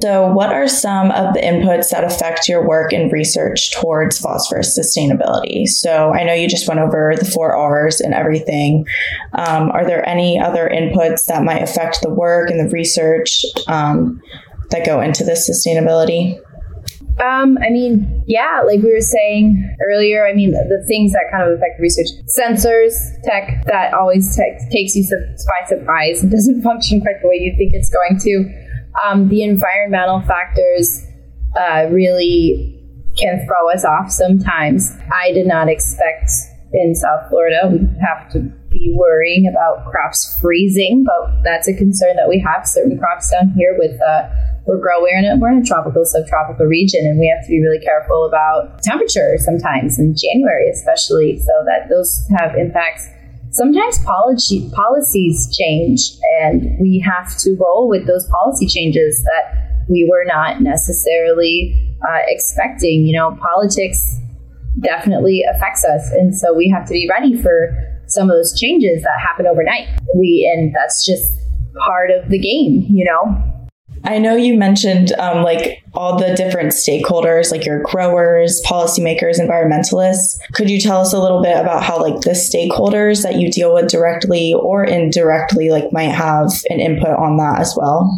So, 0.02 0.32
what 0.32 0.54
are 0.54 0.68
some 0.68 1.10
of 1.12 1.34
the 1.34 1.40
inputs 1.40 1.90
that 1.90 2.04
affect 2.04 2.48
your 2.48 2.68
work 2.68 2.94
and 2.94 3.12
research 3.12 3.72
towards 3.72 4.20
phosphorus 4.20 4.78
sustainability? 4.78 5.66
So, 5.68 6.14
I 6.14 6.24
know 6.24 6.34
you 6.34 6.48
just 6.48 6.68
went 6.68 6.80
over 6.80 7.14
the 7.18 7.26
four 7.26 7.56
R's 7.56 8.00
and 8.00 8.14
everything. 8.14 8.86
Um, 9.34 9.72
are 9.72 9.86
there 9.86 10.08
any 10.08 10.40
other 10.40 10.70
inputs 10.70 11.26
that 11.26 11.44
might 11.44 11.64
affect 11.64 12.02
the 12.02 12.14
work 12.14 12.52
and 12.52 12.60
the 12.60 12.70
research 12.70 13.44
um, 13.68 14.22
that 14.70 14.86
go 14.86 15.02
into 15.02 15.24
this 15.24 15.50
sustainability? 15.50 16.40
Um, 17.24 17.58
I 17.58 17.72
mean, 17.72 18.24
yeah, 18.28 18.62
like 18.64 18.82
we 18.84 18.94
were 18.94 19.02
saying 19.02 19.78
earlier, 19.82 20.28
I 20.28 20.34
mean, 20.34 20.52
the, 20.52 20.64
the 20.70 20.86
things 20.88 21.14
that 21.14 21.24
kind 21.32 21.50
of 21.50 21.58
affect 21.58 21.80
research 21.80 22.10
sensors, 22.30 22.94
tech 23.24 23.66
that 23.66 23.96
always 23.96 24.36
te- 24.36 24.70
takes 24.72 24.96
you 24.96 25.04
by 25.10 25.68
surprise 25.68 26.22
and 26.22 26.32
doesn't 26.32 26.62
function 26.64 27.02
quite 27.02 27.20
the 27.24 27.28
way 27.28 27.38
you 27.38 27.56
think 27.58 27.74
it's 27.74 27.90
going 27.90 28.20
to 28.20 28.67
um, 29.04 29.30
the 29.30 29.44
environmental 29.44 30.22
factors 30.22 31.06
uh, 31.60 31.88
really 31.90 32.74
can 33.18 33.46
throw 33.46 33.72
us 33.72 33.84
off 33.84 34.12
sometimes. 34.12 34.96
I 35.12 35.32
did 35.32 35.48
not 35.48 35.70
expect 35.70 36.30
in 36.74 36.94
South 36.96 37.30
Florida 37.30 37.70
we 37.72 37.80
have 38.06 38.30
to 38.32 38.40
be 38.70 38.94
worrying 38.96 39.48
about 39.48 39.90
crops 39.90 40.38
freezing, 40.42 41.06
but 41.06 41.42
that's 41.44 41.68
a 41.68 41.74
concern 41.74 42.16
that 42.18 42.28
we 42.30 42.40
have. 42.46 42.68
Certain 42.68 42.98
crops 42.98 43.32
down 43.32 43.54
here 43.56 43.76
with 43.78 44.00
uh, 44.02 44.30
we're 44.68 44.80
growing 44.80 45.04
we're 45.04 45.18
in 45.20 45.26
a, 45.26 45.38
we're 45.38 45.52
in 45.52 45.60
a 45.60 45.66
tropical 45.66 46.04
subtropical 46.04 46.66
region, 46.66 47.02
and 47.06 47.18
we 47.18 47.34
have 47.34 47.46
to 47.46 47.50
be 47.50 47.62
really 47.62 47.80
careful 47.80 48.26
about 48.26 48.84
temperature 48.84 49.38
sometimes 49.38 49.98
in 49.98 50.14
January, 50.16 50.70
especially, 50.70 51.40
so 51.40 51.52
that 51.66 51.88
those 51.90 52.28
have 52.38 52.56
impacts 52.56 53.08
sometimes 53.52 54.04
policy, 54.04 54.70
policies 54.74 55.56
change 55.58 56.02
and 56.42 56.78
we 56.80 57.00
have 57.00 57.38
to 57.40 57.56
roll 57.60 57.88
with 57.88 58.08
those 58.08 58.28
policy 58.28 58.68
changes 58.68 59.24
that 59.24 59.86
we 59.90 60.08
were 60.10 60.26
not 60.26 60.62
necessarily 60.62 61.96
uh, 62.08 62.20
expecting. 62.28 63.06
You 63.06 63.18
know, 63.18 63.38
politics 63.42 64.20
definitely 64.82 65.44
affects 65.44 65.84
us. 65.86 66.12
And 66.12 66.36
so 66.36 66.54
we 66.54 66.70
have 66.70 66.86
to 66.88 66.94
be 66.94 67.10
ready 67.10 67.42
for 67.42 67.76
some 68.08 68.30
of 68.30 68.36
those 68.36 68.58
changes 68.60 69.04
that 69.04 69.20
happen 69.20 69.48
overnight. 69.48 69.88
We, 70.16 70.50
and 70.54 70.74
that's 70.74 71.06
just 71.06 71.32
part 71.86 72.12
of 72.12 72.30
the 72.30 72.40
game, 72.40 72.86
you 72.90 73.06
know? 73.06 73.47
I 74.08 74.20
know 74.20 74.38
you 74.38 74.58
mentioned 74.58 75.12
um, 75.20 75.44
like 75.44 75.84
all 75.94 76.18
the 76.18 76.34
different 76.34 76.70
stakeholders, 76.70 77.52
like 77.52 77.66
your 77.66 77.84
growers, 77.84 78.62
policymakers, 78.66 79.38
environmentalists. 79.38 80.38
Could 80.54 80.70
you 80.70 80.80
tell 80.80 81.02
us 81.02 81.12
a 81.12 81.20
little 81.20 81.44
bit 81.44 81.58
about 81.58 81.84
how 81.84 82.02
like 82.02 82.22
the 82.22 82.32
stakeholders 82.32 83.24
that 83.24 83.36
you 83.36 83.52
deal 83.52 83.74
with 83.74 83.90
directly 83.90 84.54
or 84.54 84.86
indirectly 84.86 85.72
like 85.72 85.92
might 85.92 86.04
have 86.04 86.54
an 86.70 86.80
input 86.80 87.20
on 87.20 87.36
that 87.36 87.60
as 87.60 87.76
well? 87.76 88.10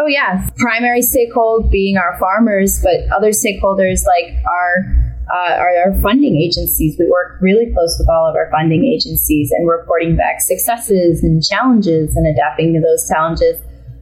Oh 0.00 0.06
yeah, 0.06 0.48
primary 0.56 1.02
stakeholder 1.02 1.68
being 1.68 1.98
our 1.98 2.18
farmers, 2.18 2.80
but 2.82 3.14
other 3.14 3.30
stakeholders 3.30 4.06
like 4.06 4.34
our 4.46 5.14
uh, 5.34 5.56
our 5.58 6.00
funding 6.00 6.36
agencies. 6.36 6.96
We 6.98 7.10
work 7.10 7.38
really 7.42 7.70
close 7.74 7.96
with 7.98 8.08
all 8.08 8.26
of 8.26 8.36
our 8.36 8.50
funding 8.50 8.86
agencies 8.86 9.50
and 9.50 9.68
reporting 9.68 10.16
back 10.16 10.40
successes 10.40 11.22
and 11.22 11.42
challenges 11.42 12.16
and 12.16 12.26
adapting 12.26 12.72
to 12.72 12.80
those 12.80 13.06
challenges 13.06 13.60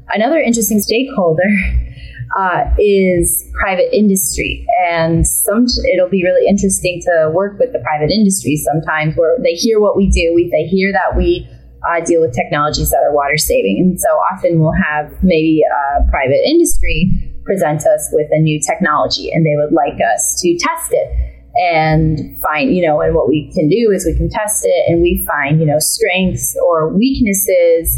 Another 0.08 0.38
interesting 0.38 0.80
stakeholder 0.80 1.48
uh, 2.38 2.64
is 2.78 3.48
private 3.60 3.94
industry, 3.94 4.66
and 4.88 5.26
some 5.26 5.66
it'll 5.92 6.10
be 6.10 6.24
really 6.24 6.46
interesting 6.48 7.00
to 7.04 7.30
work 7.32 7.58
with 7.58 7.72
the 7.72 7.78
private 7.80 8.10
industry 8.10 8.56
sometimes, 8.56 9.16
where 9.16 9.36
they 9.42 9.54
hear 9.54 9.80
what 9.80 9.96
we 9.96 10.10
do, 10.10 10.32
we, 10.34 10.50
they 10.50 10.64
hear 10.64 10.92
that 10.92 11.16
we 11.16 11.48
uh, 11.88 12.04
deal 12.04 12.20
with 12.20 12.32
technologies 12.32 12.90
that 12.90 13.02
are 13.08 13.14
water 13.14 13.36
saving, 13.36 13.78
and 13.78 14.00
so 14.00 14.08
often 14.32 14.60
we'll 14.60 14.72
have 14.72 15.10
maybe 15.22 15.62
a 15.62 16.10
private 16.10 16.40
industry 16.46 17.10
present 17.44 17.86
us 17.86 18.08
with 18.12 18.28
a 18.32 18.40
new 18.40 18.60
technology, 18.60 19.30
and 19.32 19.44
they 19.44 19.56
would 19.56 19.72
like 19.72 19.98
us 20.14 20.40
to 20.40 20.56
test 20.58 20.92
it 20.92 21.32
and 21.54 22.40
find, 22.40 22.74
you 22.74 22.86
know, 22.86 23.00
and 23.00 23.14
what 23.14 23.28
we 23.28 23.52
can 23.52 23.68
do 23.68 23.90
is 23.94 24.06
we 24.06 24.16
can 24.16 24.30
test 24.30 24.64
it 24.64 24.90
and 24.90 25.02
we 25.02 25.24
find, 25.26 25.60
you 25.60 25.66
know, 25.66 25.78
strengths 25.78 26.56
or 26.64 26.88
weaknesses 26.96 27.94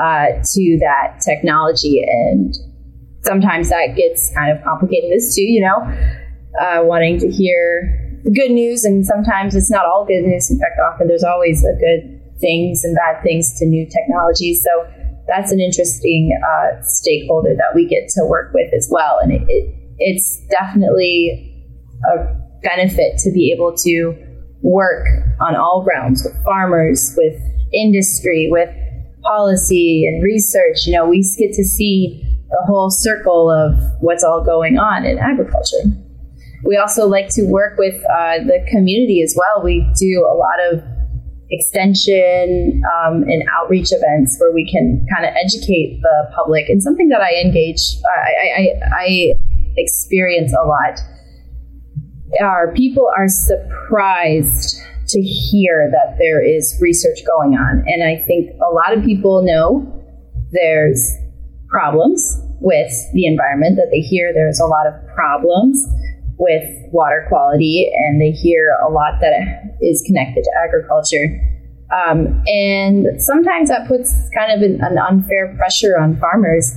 uh, 0.00 0.26
to 0.54 0.78
that 0.80 1.20
technology. 1.24 2.02
And 2.06 2.54
sometimes 3.24 3.68
that 3.70 3.94
gets 3.96 4.32
kind 4.34 4.56
of 4.56 4.62
complicated 4.64 5.12
as 5.12 5.34
too, 5.34 5.42
you 5.42 5.60
know, 5.60 5.78
uh, 6.60 6.84
wanting 6.84 7.18
to 7.20 7.30
hear 7.30 8.20
the 8.24 8.30
good 8.30 8.50
news. 8.50 8.84
And 8.84 9.04
sometimes 9.04 9.54
it's 9.54 9.70
not 9.70 9.84
all 9.84 10.04
good 10.06 10.22
news. 10.22 10.50
In 10.50 10.58
fact, 10.58 10.78
often 10.92 11.08
there's 11.08 11.24
always 11.24 11.64
a 11.64 11.74
good 11.78 12.20
things 12.40 12.84
and 12.84 12.96
bad 12.96 13.22
things 13.22 13.58
to 13.58 13.66
new 13.66 13.86
technologies. 13.86 14.62
So 14.62 14.88
that's 15.26 15.52
an 15.52 15.60
interesting 15.60 16.30
uh, 16.40 16.80
stakeholder 16.82 17.54
that 17.56 17.74
we 17.74 17.86
get 17.86 18.08
to 18.10 18.24
work 18.24 18.52
with 18.54 18.72
as 18.72 18.88
well. 18.90 19.18
And 19.20 19.32
it, 19.32 19.42
it, 19.48 19.74
it's 19.98 20.40
definitely 20.48 21.54
a 22.14 22.34
benefit 22.62 23.18
to 23.18 23.30
be 23.32 23.52
able 23.52 23.76
to 23.76 24.14
work 24.62 25.06
on 25.40 25.54
all 25.54 25.84
realms 25.86 26.22
with 26.24 26.34
farmers, 26.44 27.14
with 27.16 27.40
industry, 27.72 28.48
with 28.50 28.70
policy 29.22 30.06
and 30.06 30.22
research. 30.22 30.86
You 30.86 30.94
know, 30.94 31.08
we 31.08 31.22
get 31.38 31.52
to 31.54 31.64
see 31.64 32.24
the 32.50 32.64
whole 32.66 32.90
circle 32.90 33.50
of 33.50 33.78
what's 34.00 34.24
all 34.24 34.42
going 34.44 34.78
on 34.78 35.04
in 35.04 35.18
agriculture. 35.18 35.84
We 36.64 36.76
also 36.76 37.06
like 37.06 37.28
to 37.30 37.44
work 37.44 37.78
with 37.78 37.94
uh, 37.94 38.38
the 38.44 38.66
community 38.70 39.22
as 39.22 39.34
well. 39.36 39.62
We 39.62 39.80
do 39.98 40.26
a 40.28 40.34
lot 40.34 40.58
of 40.72 40.82
extension 41.50 42.82
um, 42.96 43.22
and 43.22 43.42
outreach 43.56 43.88
events 43.90 44.36
where 44.38 44.52
we 44.52 44.70
can 44.70 45.06
kind 45.14 45.26
of 45.26 45.34
educate 45.42 46.00
the 46.02 46.30
public 46.34 46.68
and 46.68 46.82
something 46.82 47.08
that 47.08 47.20
I 47.20 47.40
engage, 47.40 47.80
I, 48.04 48.60
I, 48.60 48.68
I 48.92 49.34
experience 49.76 50.52
a 50.52 50.66
lot. 50.66 50.98
are 52.42 52.72
people 52.74 53.10
are 53.16 53.28
surprised 53.28 54.78
to 55.08 55.20
hear 55.20 55.90
that 55.90 56.16
there 56.18 56.44
is 56.44 56.76
research 56.80 57.20
going 57.26 57.54
on. 57.54 57.84
And 57.86 58.04
I 58.04 58.22
think 58.26 58.50
a 58.60 58.72
lot 58.72 58.96
of 58.96 59.04
people 59.04 59.42
know 59.42 59.86
there's 60.52 61.10
problems 61.68 62.40
with 62.60 62.92
the 63.12 63.26
environment, 63.26 63.76
that 63.76 63.88
they 63.90 64.00
hear 64.00 64.32
there's 64.34 64.60
a 64.60 64.66
lot 64.66 64.86
of 64.86 64.94
problems 65.14 65.86
with 66.38 66.64
water 66.92 67.26
quality, 67.28 67.90
and 67.94 68.20
they 68.20 68.30
hear 68.30 68.76
a 68.86 68.90
lot 68.90 69.20
that 69.20 69.76
is 69.80 70.02
connected 70.06 70.44
to 70.44 70.50
agriculture. 70.64 71.40
Um, 71.90 72.42
and 72.46 73.06
sometimes 73.18 73.70
that 73.70 73.88
puts 73.88 74.12
kind 74.36 74.52
of 74.52 74.62
an, 74.62 74.80
an 74.82 74.98
unfair 74.98 75.54
pressure 75.56 75.98
on 75.98 76.18
farmers 76.18 76.70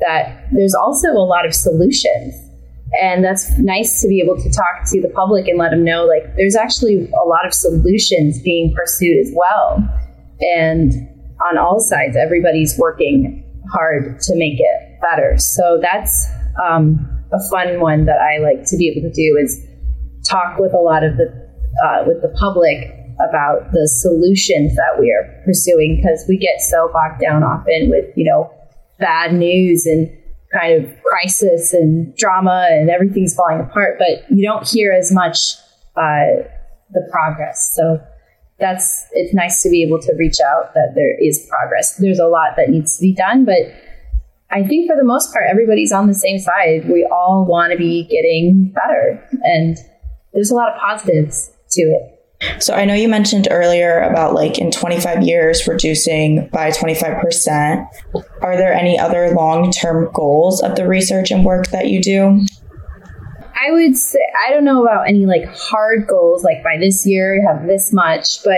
that 0.00 0.48
there's 0.52 0.74
also 0.74 1.08
a 1.08 1.26
lot 1.26 1.46
of 1.46 1.54
solutions. 1.54 2.34
And 3.00 3.22
that's 3.22 3.58
nice 3.58 4.00
to 4.00 4.08
be 4.08 4.20
able 4.20 4.36
to 4.36 4.50
talk 4.50 4.88
to 4.92 5.00
the 5.02 5.08
public 5.10 5.46
and 5.46 5.58
let 5.58 5.70
them 5.70 5.84
know 5.84 6.06
like 6.06 6.34
there's 6.36 6.56
actually 6.56 7.10
a 7.10 7.26
lot 7.26 7.46
of 7.46 7.52
solutions 7.52 8.40
being 8.40 8.74
pursued 8.74 9.18
as 9.18 9.32
well. 9.34 9.86
And 10.40 10.92
on 11.46 11.58
all 11.58 11.80
sides, 11.80 12.16
everybody's 12.16 12.78
working 12.78 13.44
hard 13.70 14.20
to 14.20 14.36
make 14.36 14.58
it 14.58 15.00
better. 15.00 15.36
So 15.36 15.78
that's 15.80 16.26
um, 16.62 17.06
a 17.32 17.50
fun 17.50 17.80
one 17.80 18.06
that 18.06 18.20
I 18.20 18.38
like 18.38 18.64
to 18.66 18.76
be 18.76 18.88
able 18.88 19.08
to 19.08 19.14
do 19.14 19.36
is 19.40 19.60
talk 20.28 20.58
with 20.58 20.72
a 20.72 20.78
lot 20.78 21.04
of 21.04 21.16
the 21.16 21.48
uh, 21.84 22.04
with 22.06 22.22
the 22.22 22.34
public 22.40 22.94
about 23.28 23.70
the 23.72 23.86
solutions 23.86 24.74
that 24.76 24.98
we 24.98 25.10
are 25.12 25.42
pursuing 25.44 26.00
because 26.00 26.24
we 26.28 26.36
get 26.36 26.60
so 26.60 26.90
bogged 26.92 27.20
down 27.20 27.42
often 27.42 27.90
with 27.90 28.06
you 28.16 28.24
know 28.24 28.50
bad 28.98 29.34
news 29.34 29.86
and 29.86 30.10
kind 30.52 30.84
of 30.84 30.90
crisis 31.02 31.74
and 31.74 32.14
drama 32.16 32.68
and 32.70 32.90
everything's 32.90 33.34
falling 33.34 33.60
apart, 33.60 33.98
but 33.98 34.30
you 34.30 34.46
don't 34.46 34.66
hear 34.66 34.92
as 34.92 35.12
much 35.12 35.54
uh, 35.96 36.42
the 36.90 37.08
progress. 37.10 37.72
So 37.74 38.00
that's 38.58 39.06
it's 39.12 39.34
nice 39.34 39.62
to 39.62 39.70
be 39.70 39.82
able 39.82 40.00
to 40.00 40.12
reach 40.18 40.38
out 40.44 40.74
that 40.74 40.92
there 40.94 41.16
is 41.20 41.46
progress. 41.48 41.96
There's 41.96 42.18
a 42.18 42.26
lot 42.26 42.56
that 42.56 42.70
needs 42.70 42.96
to 42.96 43.02
be 43.02 43.14
done, 43.14 43.44
but 43.44 43.72
I 44.50 44.64
think 44.64 44.90
for 44.90 44.96
the 44.96 45.04
most 45.04 45.32
part, 45.32 45.44
everybody's 45.48 45.92
on 45.92 46.06
the 46.06 46.14
same 46.14 46.38
side. 46.38 46.88
We 46.88 47.06
all 47.12 47.44
want 47.44 47.72
to 47.72 47.78
be 47.78 48.04
getting 48.04 48.72
better, 48.74 49.22
and 49.42 49.76
there's 50.32 50.50
a 50.50 50.54
lot 50.54 50.72
of 50.72 50.80
positives 50.80 51.52
to 51.72 51.82
it. 51.82 52.17
So 52.60 52.74
I 52.74 52.84
know 52.84 52.94
you 52.94 53.08
mentioned 53.08 53.48
earlier 53.50 54.00
about 54.00 54.34
like 54.34 54.58
in 54.58 54.70
25 54.70 55.22
years 55.22 55.66
reducing 55.66 56.48
by 56.48 56.70
25%. 56.70 57.86
Are 58.42 58.56
there 58.56 58.72
any 58.72 58.98
other 58.98 59.30
long-term 59.30 60.10
goals 60.12 60.62
of 60.62 60.76
the 60.76 60.86
research 60.86 61.30
and 61.30 61.44
work 61.44 61.68
that 61.68 61.88
you 61.88 62.00
do? 62.00 62.44
I 63.60 63.72
would 63.72 63.96
say 63.96 64.20
I 64.46 64.50
don't 64.50 64.64
know 64.64 64.82
about 64.82 65.08
any 65.08 65.26
like 65.26 65.46
hard 65.46 66.06
goals 66.06 66.44
like 66.44 66.62
by 66.62 66.76
this 66.78 67.04
year 67.04 67.44
have 67.46 67.66
this 67.66 67.92
much, 67.92 68.44
but 68.44 68.56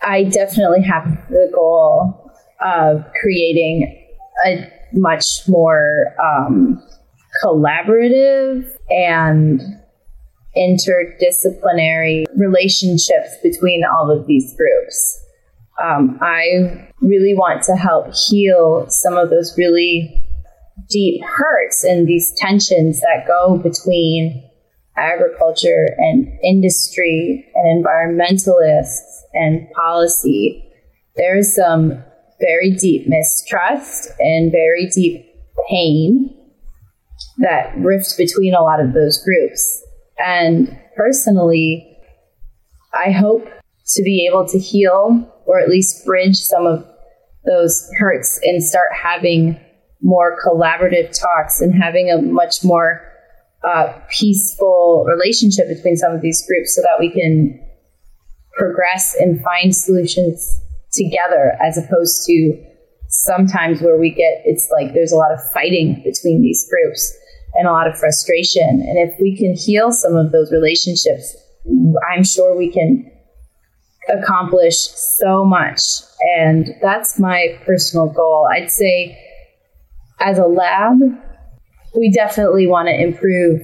I 0.00 0.24
definitely 0.24 0.82
have 0.82 1.04
the 1.28 1.50
goal 1.54 2.32
of 2.60 3.04
creating 3.20 4.06
a 4.46 4.72
much 4.92 5.46
more 5.46 6.14
um, 6.22 6.82
collaborative 7.44 8.70
and 8.88 9.60
interdisciplinary 10.56 12.24
relationships 12.36 13.36
between 13.42 13.84
all 13.84 14.10
of 14.10 14.26
these 14.26 14.54
groups. 14.56 15.20
Um, 15.82 16.18
I 16.20 16.88
really 17.00 17.34
want 17.34 17.62
to 17.64 17.76
help 17.76 18.12
heal 18.14 18.86
some 18.88 19.16
of 19.16 19.30
those 19.30 19.56
really 19.56 20.22
deep 20.88 21.22
hurts 21.24 21.84
and 21.84 22.06
these 22.06 22.32
tensions 22.36 23.00
that 23.00 23.26
go 23.26 23.58
between 23.58 24.48
agriculture 24.96 25.94
and 25.98 26.28
industry 26.42 27.46
and 27.54 27.84
environmentalists 27.84 29.22
and 29.34 29.70
policy. 29.70 30.64
There 31.16 31.36
is 31.36 31.54
some 31.54 32.02
very 32.40 32.72
deep 32.72 33.06
mistrust 33.06 34.10
and 34.18 34.50
very 34.50 34.86
deep 34.86 35.26
pain 35.68 36.34
that 37.38 37.76
rifts 37.76 38.16
between 38.16 38.54
a 38.54 38.62
lot 38.62 38.80
of 38.80 38.92
those 38.92 39.22
groups. 39.22 39.84
And 40.18 40.78
personally, 40.96 41.96
I 42.92 43.10
hope 43.10 43.46
to 43.94 44.02
be 44.02 44.26
able 44.26 44.46
to 44.48 44.58
heal 44.58 45.32
or 45.46 45.60
at 45.60 45.68
least 45.68 46.04
bridge 46.04 46.36
some 46.36 46.66
of 46.66 46.86
those 47.46 47.88
hurts 47.98 48.38
and 48.42 48.62
start 48.62 48.88
having 48.92 49.58
more 50.02 50.38
collaborative 50.44 51.18
talks 51.18 51.60
and 51.60 51.74
having 51.74 52.10
a 52.10 52.20
much 52.20 52.62
more 52.62 53.02
uh, 53.64 53.92
peaceful 54.10 55.04
relationship 55.08 55.66
between 55.68 55.96
some 55.96 56.14
of 56.14 56.20
these 56.20 56.46
groups 56.46 56.74
so 56.74 56.82
that 56.82 56.96
we 57.00 57.10
can 57.10 57.58
progress 58.56 59.16
and 59.18 59.42
find 59.42 59.74
solutions 59.74 60.60
together 60.92 61.56
as 61.60 61.76
opposed 61.76 62.24
to 62.26 62.64
sometimes 63.08 63.80
where 63.80 63.98
we 63.98 64.10
get 64.10 64.42
it's 64.44 64.68
like 64.70 64.92
there's 64.94 65.12
a 65.12 65.16
lot 65.16 65.32
of 65.32 65.38
fighting 65.52 65.94
between 66.04 66.42
these 66.42 66.68
groups 66.70 67.16
and 67.54 67.66
a 67.66 67.72
lot 67.72 67.86
of 67.86 67.98
frustration. 67.98 68.84
And 68.86 68.98
if 68.98 69.18
we 69.20 69.36
can 69.36 69.54
heal 69.54 69.92
some 69.92 70.16
of 70.16 70.32
those 70.32 70.52
relationships, 70.52 71.36
I'm 72.12 72.24
sure 72.24 72.56
we 72.56 72.70
can 72.70 73.10
accomplish 74.08 74.76
so 74.76 75.44
much. 75.44 75.80
And 76.38 76.74
that's 76.80 77.18
my 77.18 77.58
personal 77.66 78.08
goal. 78.08 78.48
I'd 78.50 78.70
say 78.70 79.18
as 80.20 80.38
a 80.38 80.46
lab, 80.46 80.98
we 81.96 82.10
definitely 82.10 82.66
want 82.66 82.88
to 82.88 82.94
improve 82.94 83.62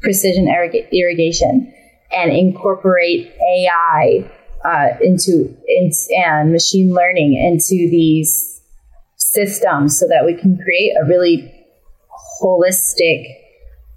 precision 0.00 0.48
irrigation 0.92 1.72
and 2.12 2.30
incorporate 2.30 3.32
AI 3.40 4.30
uh, 4.64 4.88
into, 5.00 5.56
into 5.66 5.96
and 6.24 6.52
machine 6.52 6.92
learning 6.92 7.34
into 7.34 7.90
these 7.90 8.60
systems 9.16 9.98
so 9.98 10.06
that 10.08 10.24
we 10.24 10.34
can 10.34 10.58
create 10.58 10.92
a 11.00 11.06
really 11.06 11.55
holistic 12.42 13.24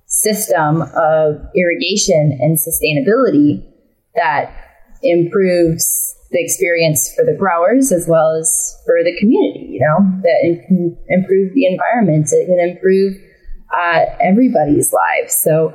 system 0.08 0.82
of 0.82 1.36
irrigation 1.56 2.38
and 2.42 2.58
sustainability 2.58 3.64
that 4.16 4.52
improves 5.04 6.16
the 6.32 6.44
experience 6.44 7.14
for 7.16 7.24
the 7.26 7.34
growers 7.34 7.92
as 7.92 8.08
well 8.08 8.36
as 8.36 8.78
for 8.86 9.04
the 9.04 9.16
community, 9.20 9.68
you 9.72 9.80
know, 9.80 10.22
that 10.22 10.66
can 10.68 10.98
improve 11.08 11.54
the 11.54 11.66
environment, 11.66 12.28
it 12.32 12.46
can 12.46 12.60
improve 12.60 13.16
uh, 13.76 14.06
everybody's 14.22 14.94
lives. 14.94 15.36
So 15.36 15.74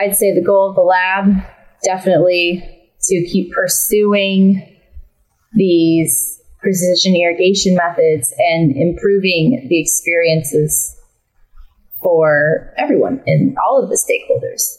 I'd 0.00 0.14
say 0.14 0.34
the 0.34 0.44
goal 0.44 0.70
of 0.70 0.76
the 0.76 0.82
lab 0.82 1.44
definitely 1.82 2.90
to 3.02 3.14
keep 3.30 3.52
pursuing 3.52 4.78
these 5.52 6.40
precision 6.60 7.14
irrigation 7.14 7.76
methods 7.76 8.32
and 8.38 8.74
improving 8.74 9.66
the 9.68 9.80
experiences 9.80 10.93
for 12.04 12.72
everyone 12.76 13.20
and 13.26 13.56
all 13.66 13.82
of 13.82 13.88
the 13.88 13.96
stakeholders. 13.96 14.78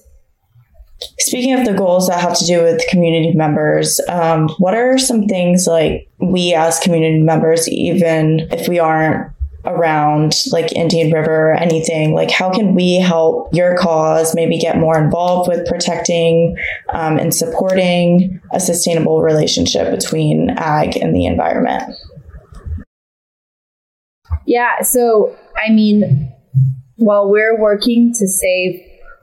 Speaking 1.20 1.54
of 1.54 1.66
the 1.66 1.74
goals 1.74 2.08
that 2.08 2.22
have 2.22 2.38
to 2.38 2.46
do 2.46 2.64
with 2.64 2.88
community 2.88 3.34
members, 3.34 4.00
um, 4.08 4.48
what 4.60 4.74
are 4.74 4.98
some 4.98 5.28
things 5.28 5.68
like 5.68 6.10
we 6.20 6.54
as 6.54 6.80
community 6.80 7.22
members, 7.22 7.68
even 7.68 8.48
if 8.52 8.70
we 8.70 8.80
aren't 8.80 9.32
around 9.66 10.36
like 10.52 10.72
Indian 10.74 11.12
River 11.12 11.52
or 11.52 11.54
anything, 11.54 12.14
like 12.14 12.32
how 12.32 12.52
can 12.52 12.76
we 12.76 12.96
help 12.96 13.54
your 13.54 13.76
cause 13.76 14.36
maybe 14.36 14.58
get 14.58 14.78
more 14.78 14.98
involved 14.98 15.50
with 15.50 15.68
protecting 15.68 16.56
um, 16.94 17.18
and 17.18 17.34
supporting 17.34 18.40
a 18.54 18.60
sustainable 18.60 19.22
relationship 19.22 19.92
between 19.92 20.52
ag 20.52 20.96
and 20.96 21.16
the 21.16 21.26
environment? 21.26 21.96
Yeah, 24.46 24.82
so 24.82 25.36
I 25.58 25.72
mean, 25.72 26.32
while 26.98 27.30
we're 27.30 27.60
working 27.60 28.14
to 28.14 28.28
save 28.28 28.82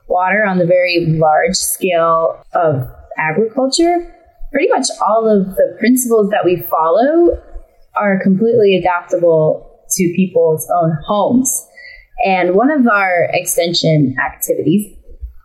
water 0.08 0.44
on 0.44 0.58
the 0.58 0.66
very 0.66 1.06
large 1.18 1.56
scale 1.56 2.44
of 2.54 2.88
agriculture, 3.18 4.14
pretty 4.50 4.68
much 4.68 4.86
all 5.00 5.28
of 5.28 5.56
the 5.56 5.76
principles 5.78 6.30
that 6.30 6.44
we 6.44 6.62
follow 6.70 7.42
are 7.94 8.22
completely 8.22 8.76
adaptable 8.76 9.80
to 9.90 10.12
people's 10.14 10.68
own 10.74 10.96
homes. 11.06 11.66
And 12.24 12.54
one 12.54 12.70
of 12.70 12.86
our 12.86 13.28
extension 13.32 14.16
activities 14.18 14.96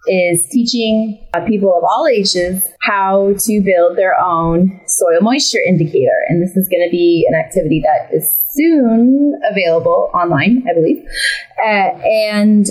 is 0.07 0.47
teaching 0.49 1.19
uh, 1.33 1.41
people 1.45 1.75
of 1.75 1.83
all 1.83 2.07
ages 2.07 2.65
how 2.81 3.33
to 3.39 3.61
build 3.61 3.97
their 3.97 4.19
own 4.19 4.79
soil 4.87 5.19
moisture 5.21 5.59
indicator. 5.65 6.25
And 6.29 6.41
this 6.41 6.55
is 6.55 6.67
going 6.69 6.87
to 6.87 6.91
be 6.91 7.27
an 7.29 7.39
activity 7.39 7.83
that 7.85 8.15
is 8.15 8.27
soon 8.53 9.39
available 9.51 10.09
online, 10.13 10.65
I 10.69 10.73
believe. 10.73 11.05
Uh, 11.63 11.99
and 12.03 12.67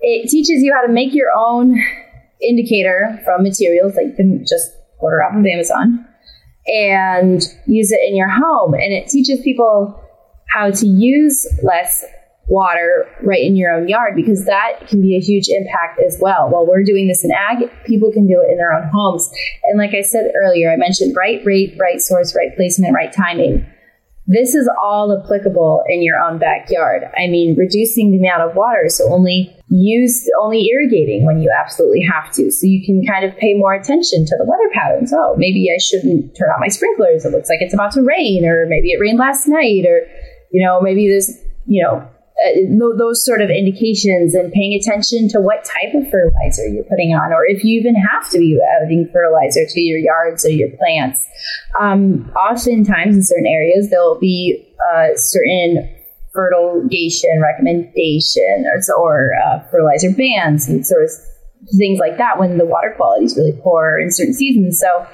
it 0.00 0.28
teaches 0.30 0.62
you 0.62 0.72
how 0.74 0.86
to 0.86 0.92
make 0.92 1.14
your 1.14 1.30
own 1.36 1.76
indicator 2.40 3.20
from 3.24 3.42
materials 3.42 3.94
that 3.94 4.04
you 4.04 4.12
can 4.12 4.44
just 4.46 4.70
order 4.98 5.22
off 5.22 5.36
of 5.36 5.44
Amazon 5.44 6.06
and 6.66 7.42
use 7.66 7.92
it 7.92 8.00
in 8.06 8.16
your 8.16 8.28
home. 8.28 8.74
And 8.74 8.92
it 8.92 9.08
teaches 9.08 9.40
people 9.40 10.02
how 10.48 10.70
to 10.70 10.86
use 10.86 11.46
less 11.62 12.04
water 12.48 13.08
right 13.22 13.42
in 13.42 13.56
your 13.56 13.72
own 13.72 13.88
yard 13.88 14.14
because 14.14 14.44
that 14.44 14.86
can 14.86 15.00
be 15.00 15.16
a 15.16 15.20
huge 15.20 15.48
impact 15.48 16.00
as 16.00 16.18
well. 16.20 16.48
While 16.48 16.66
we're 16.66 16.84
doing 16.84 17.08
this 17.08 17.24
in 17.24 17.30
ag, 17.32 17.70
people 17.84 18.12
can 18.12 18.26
do 18.26 18.40
it 18.40 18.50
in 18.50 18.56
their 18.56 18.72
own 18.72 18.88
homes. 18.92 19.28
And 19.64 19.78
like 19.78 19.94
I 19.94 20.02
said 20.02 20.30
earlier, 20.36 20.70
I 20.70 20.76
mentioned 20.76 21.16
right 21.16 21.44
rate, 21.44 21.76
right 21.78 22.00
source, 22.00 22.34
right 22.36 22.54
placement, 22.56 22.94
right 22.94 23.12
timing. 23.12 23.66
This 24.28 24.56
is 24.56 24.68
all 24.82 25.16
applicable 25.16 25.84
in 25.88 26.02
your 26.02 26.18
own 26.18 26.38
backyard. 26.38 27.04
I 27.16 27.28
mean, 27.28 27.54
reducing 27.56 28.10
the 28.10 28.18
amount 28.18 28.42
of 28.42 28.56
water, 28.56 28.88
so 28.88 29.12
only 29.12 29.56
use 29.68 30.28
only 30.42 30.66
irrigating 30.66 31.24
when 31.24 31.40
you 31.40 31.52
absolutely 31.56 32.02
have 32.02 32.32
to. 32.32 32.50
So 32.50 32.66
you 32.66 32.84
can 32.84 33.06
kind 33.06 33.24
of 33.24 33.36
pay 33.38 33.54
more 33.54 33.72
attention 33.72 34.26
to 34.26 34.36
the 34.36 34.44
weather 34.44 34.68
patterns. 34.72 35.12
Oh, 35.14 35.36
maybe 35.36 35.70
I 35.72 35.78
shouldn't 35.78 36.36
turn 36.36 36.48
on 36.50 36.58
my 36.60 36.66
sprinklers. 36.68 37.24
It 37.24 37.30
looks 37.30 37.48
like 37.48 37.60
it's 37.62 37.74
about 37.74 37.92
to 37.92 38.02
rain, 38.02 38.44
or 38.44 38.66
maybe 38.66 38.90
it 38.90 38.98
rained 38.98 39.18
last 39.18 39.46
night, 39.46 39.86
or 39.86 40.08
you 40.50 40.64
know, 40.64 40.80
maybe 40.80 41.08
there's 41.08 41.30
you 41.66 41.84
know 41.84 42.08
uh, 42.46 42.96
those 42.96 43.24
sort 43.24 43.42
of 43.42 43.50
indications 43.50 44.34
and 44.34 44.52
paying 44.52 44.74
attention 44.74 45.28
to 45.28 45.40
what 45.40 45.64
type 45.64 45.94
of 45.94 46.10
fertilizer 46.10 46.66
you're 46.68 46.84
putting 46.84 47.14
on, 47.14 47.32
or 47.32 47.44
if 47.46 47.64
you 47.64 47.78
even 47.80 47.94
have 47.94 48.30
to 48.30 48.38
be 48.38 48.58
adding 48.82 49.08
fertilizer 49.12 49.64
to 49.66 49.80
your 49.80 49.98
yards 49.98 50.44
or 50.44 50.50
your 50.50 50.70
plants. 50.76 51.26
Um, 51.80 52.30
oftentimes, 52.36 53.16
in 53.16 53.22
certain 53.22 53.46
areas, 53.46 53.90
there'll 53.90 54.18
be 54.18 54.66
uh, 54.92 55.08
certain 55.16 55.92
fertigation 56.32 57.40
recommendation 57.40 58.66
or, 58.66 58.94
or 58.96 59.30
uh, 59.44 59.60
fertilizer 59.70 60.10
bans 60.12 60.68
and 60.68 60.86
sort 60.86 61.04
of 61.04 61.10
things 61.78 61.98
like 61.98 62.18
that 62.18 62.38
when 62.38 62.58
the 62.58 62.66
water 62.66 62.92
quality 62.96 63.24
is 63.24 63.36
really 63.36 63.58
poor 63.62 63.98
in 63.98 64.12
certain 64.12 64.34
seasons. 64.34 64.78
So 64.78 65.06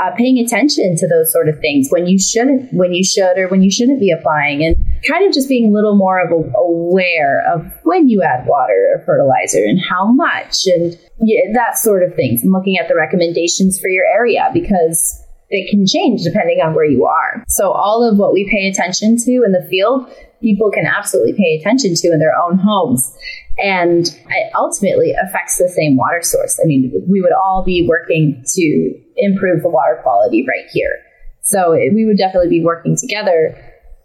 uh, 0.00 0.12
paying 0.16 0.38
attention 0.38 0.96
to 0.96 1.08
those 1.08 1.32
sort 1.32 1.48
of 1.48 1.58
things 1.58 1.88
when 1.90 2.06
you 2.06 2.18
shouldn't, 2.18 2.72
when 2.72 2.94
you 2.94 3.02
should, 3.02 3.36
or 3.36 3.48
when 3.48 3.62
you 3.62 3.70
shouldn't 3.70 3.98
be 3.98 4.10
applying, 4.10 4.64
and 4.64 4.76
kind 5.08 5.26
of 5.26 5.32
just 5.32 5.48
being 5.48 5.70
a 5.70 5.72
little 5.72 5.96
more 5.96 6.20
of 6.20 6.30
a, 6.30 6.58
aware 6.58 7.42
of 7.54 7.70
when 7.84 8.08
you 8.08 8.22
add 8.22 8.46
water 8.46 8.94
or 8.94 9.04
fertilizer 9.04 9.64
and 9.64 9.80
how 9.80 10.10
much, 10.12 10.66
and 10.66 10.98
yeah, 11.20 11.52
that 11.54 11.78
sort 11.78 12.02
of 12.02 12.14
things, 12.14 12.42
and 12.42 12.52
looking 12.52 12.76
at 12.78 12.88
the 12.88 12.94
recommendations 12.94 13.78
for 13.78 13.88
your 13.88 14.04
area 14.04 14.50
because 14.52 15.22
it 15.48 15.70
can 15.70 15.84
change 15.86 16.22
depending 16.22 16.60
on 16.60 16.74
where 16.74 16.84
you 16.84 17.06
are. 17.06 17.44
So 17.48 17.72
all 17.72 18.08
of 18.08 18.18
what 18.18 18.32
we 18.32 18.48
pay 18.50 18.68
attention 18.68 19.16
to 19.18 19.42
in 19.44 19.52
the 19.52 19.66
field, 19.68 20.08
people 20.40 20.70
can 20.70 20.86
absolutely 20.86 21.34
pay 21.34 21.56
attention 21.60 21.94
to 21.96 22.08
in 22.12 22.18
their 22.18 22.34
own 22.36 22.56
homes. 22.56 23.12
And 23.58 24.06
it 24.06 24.52
ultimately 24.54 25.12
affects 25.12 25.58
the 25.58 25.68
same 25.68 25.96
water 25.96 26.22
source. 26.22 26.58
I 26.62 26.66
mean, 26.66 26.92
we 27.08 27.20
would 27.20 27.32
all 27.32 27.62
be 27.64 27.86
working 27.86 28.42
to 28.54 29.00
improve 29.16 29.62
the 29.62 29.68
water 29.68 29.98
quality 30.02 30.46
right 30.48 30.66
here. 30.72 30.96
So 31.42 31.72
we 31.72 32.04
would 32.06 32.16
definitely 32.16 32.48
be 32.48 32.64
working 32.64 32.96
together 32.96 33.56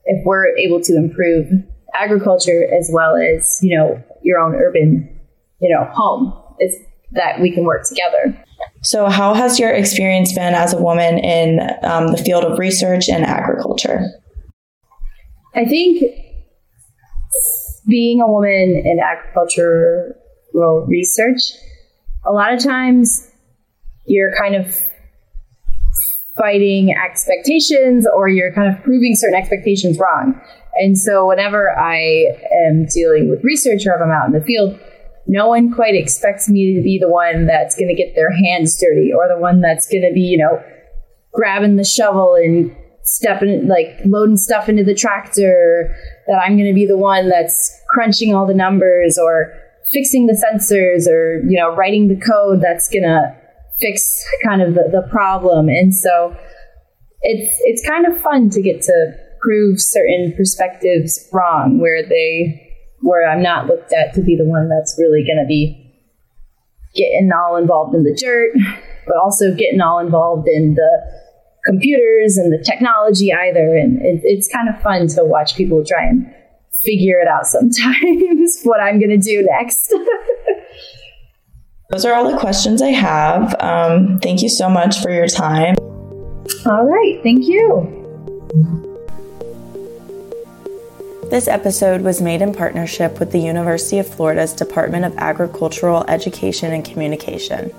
if 0.05 0.23
we're 0.25 0.55
able 0.57 0.81
to 0.81 0.95
improve 0.95 1.47
agriculture 1.99 2.67
as 2.73 2.89
well 2.91 3.15
as, 3.15 3.59
you 3.61 3.77
know, 3.77 4.01
your 4.21 4.39
own 4.39 4.55
urban, 4.55 5.19
you 5.59 5.73
know, 5.73 5.85
home. 5.91 6.33
It's 6.59 6.75
that 7.11 7.39
we 7.41 7.51
can 7.51 7.63
work 7.63 7.87
together. 7.87 8.37
So, 8.81 9.09
how 9.09 9.33
has 9.33 9.59
your 9.59 9.71
experience 9.71 10.33
been 10.33 10.53
as 10.53 10.73
a 10.73 10.81
woman 10.81 11.17
in 11.17 11.59
um, 11.83 12.07
the 12.07 12.17
field 12.17 12.43
of 12.43 12.59
research 12.59 13.09
and 13.09 13.25
agriculture? 13.25 14.01
I 15.55 15.65
think 15.65 16.03
being 17.87 18.21
a 18.21 18.27
woman 18.27 18.81
in 18.85 18.99
agricultural 18.99 20.85
research, 20.87 21.39
a 22.25 22.31
lot 22.31 22.53
of 22.53 22.63
times 22.63 23.29
you're 24.05 24.35
kind 24.37 24.55
of 24.55 24.75
fighting 26.37 26.93
expectations 26.93 28.05
or 28.13 28.27
you're 28.27 28.53
kind 28.53 28.73
of 28.73 28.83
proving 28.83 29.15
certain 29.15 29.35
expectations 29.35 29.97
wrong. 29.97 30.39
And 30.75 30.97
so 30.97 31.27
whenever 31.27 31.77
I 31.77 32.25
am 32.67 32.85
dealing 32.93 33.29
with 33.29 33.43
research 33.43 33.85
or 33.85 33.95
if 33.95 34.01
I'm 34.01 34.11
out 34.11 34.27
in 34.27 34.33
the 34.33 34.41
field, 34.41 34.77
no 35.27 35.47
one 35.47 35.71
quite 35.71 35.95
expects 35.95 36.49
me 36.49 36.75
to 36.75 36.81
be 36.83 36.99
the 36.99 37.09
one 37.09 37.45
that's 37.47 37.75
going 37.75 37.87
to 37.87 37.95
get 37.95 38.15
their 38.15 38.31
hands 38.31 38.77
dirty 38.79 39.11
or 39.13 39.27
the 39.27 39.39
one 39.39 39.61
that's 39.61 39.87
going 39.87 40.03
to 40.03 40.13
be, 40.13 40.21
you 40.21 40.37
know, 40.37 40.61
grabbing 41.33 41.77
the 41.77 41.83
shovel 41.83 42.35
and 42.35 42.75
stepping, 43.03 43.67
like 43.67 43.99
loading 44.05 44.37
stuff 44.37 44.67
into 44.67 44.83
the 44.83 44.93
tractor, 44.93 45.95
that 46.27 46.35
I'm 46.35 46.57
going 46.57 46.67
to 46.67 46.73
be 46.73 46.85
the 46.85 46.97
one 46.97 47.29
that's 47.29 47.79
crunching 47.89 48.35
all 48.35 48.45
the 48.45 48.53
numbers 48.53 49.17
or 49.17 49.53
fixing 49.91 50.27
the 50.27 50.33
sensors 50.33 51.07
or, 51.07 51.41
you 51.47 51.57
know, 51.59 51.75
writing 51.75 52.07
the 52.07 52.19
code 52.19 52.61
that's 52.61 52.89
going 52.89 53.03
to 53.03 53.35
fix 53.79 54.25
kind 54.43 54.61
of 54.61 54.73
the, 54.73 54.89
the 54.91 55.07
problem. 55.09 55.69
And 55.69 55.93
so 55.93 56.35
it's, 57.21 57.59
it's 57.63 57.87
kind 57.87 58.05
of 58.05 58.21
fun 58.21 58.49
to 58.51 58.61
get 58.61 58.81
to 58.83 59.13
prove 59.41 59.79
certain 59.79 60.33
perspectives 60.35 61.27
wrong 61.31 61.79
where 61.79 62.03
they, 62.07 62.61
where 63.01 63.29
I'm 63.29 63.43
not 63.43 63.67
looked 63.67 63.93
at 63.93 64.13
to 64.15 64.21
be 64.21 64.35
the 64.35 64.45
one 64.45 64.69
that's 64.69 64.95
really 64.97 65.23
going 65.25 65.43
to 65.43 65.47
be 65.47 65.81
getting 66.95 67.29
all 67.31 67.57
involved 67.57 67.93
in 67.93 68.03
the 68.03 68.15
dirt, 68.15 68.53
but 69.05 69.17
also 69.17 69.53
getting 69.53 69.81
all 69.81 69.99
involved 69.99 70.47
in 70.47 70.75
the 70.75 71.21
computers 71.65 72.37
and 72.37 72.51
the 72.51 72.63
technology 72.63 73.33
either. 73.33 73.75
And 73.75 74.01
it, 74.01 74.21
it's 74.23 74.47
kind 74.47 74.69
of 74.69 74.81
fun 74.81 75.07
to 75.09 75.25
watch 75.25 75.55
people 75.55 75.83
try 75.85 76.05
and 76.05 76.33
figure 76.83 77.19
it 77.19 77.27
out 77.27 77.45
sometimes 77.45 78.61
what 78.63 78.79
I'm 78.79 78.99
going 78.99 79.11
to 79.11 79.17
do 79.17 79.47
next. 79.49 79.93
Those 81.89 82.05
are 82.05 82.13
all 82.13 82.31
the 82.31 82.37
questions 82.37 82.81
I 82.81 82.89
have. 82.89 83.55
Um, 83.59 84.19
thank 84.19 84.41
you 84.41 84.49
so 84.49 84.69
much 84.69 85.01
for 85.01 85.11
your 85.11 85.27
time. 85.27 85.75
All 86.65 86.85
right. 86.85 87.19
Thank 87.21 87.45
you. 87.45 88.01
This 91.29 91.47
episode 91.47 92.01
was 92.01 92.21
made 92.21 92.41
in 92.41 92.53
partnership 92.53 93.19
with 93.19 93.31
the 93.31 93.39
University 93.39 93.99
of 93.99 94.07
Florida's 94.07 94.53
Department 94.53 95.05
of 95.05 95.17
Agricultural 95.17 96.05
Education 96.07 96.71
and 96.71 96.85
Communication. 96.85 97.71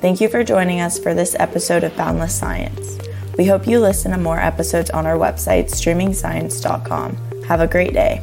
Thank 0.00 0.20
you 0.20 0.28
for 0.28 0.42
joining 0.42 0.80
us 0.80 0.98
for 0.98 1.14
this 1.14 1.36
episode 1.38 1.84
of 1.84 1.96
Boundless 1.96 2.36
Science. 2.36 2.98
We 3.36 3.46
hope 3.46 3.66
you 3.66 3.80
listen 3.80 4.12
to 4.12 4.18
more 4.18 4.40
episodes 4.40 4.90
on 4.90 5.06
our 5.06 5.16
website, 5.16 5.66
streamingscience.com. 5.70 7.42
Have 7.44 7.60
a 7.60 7.66
great 7.66 7.92
day. 7.92 8.22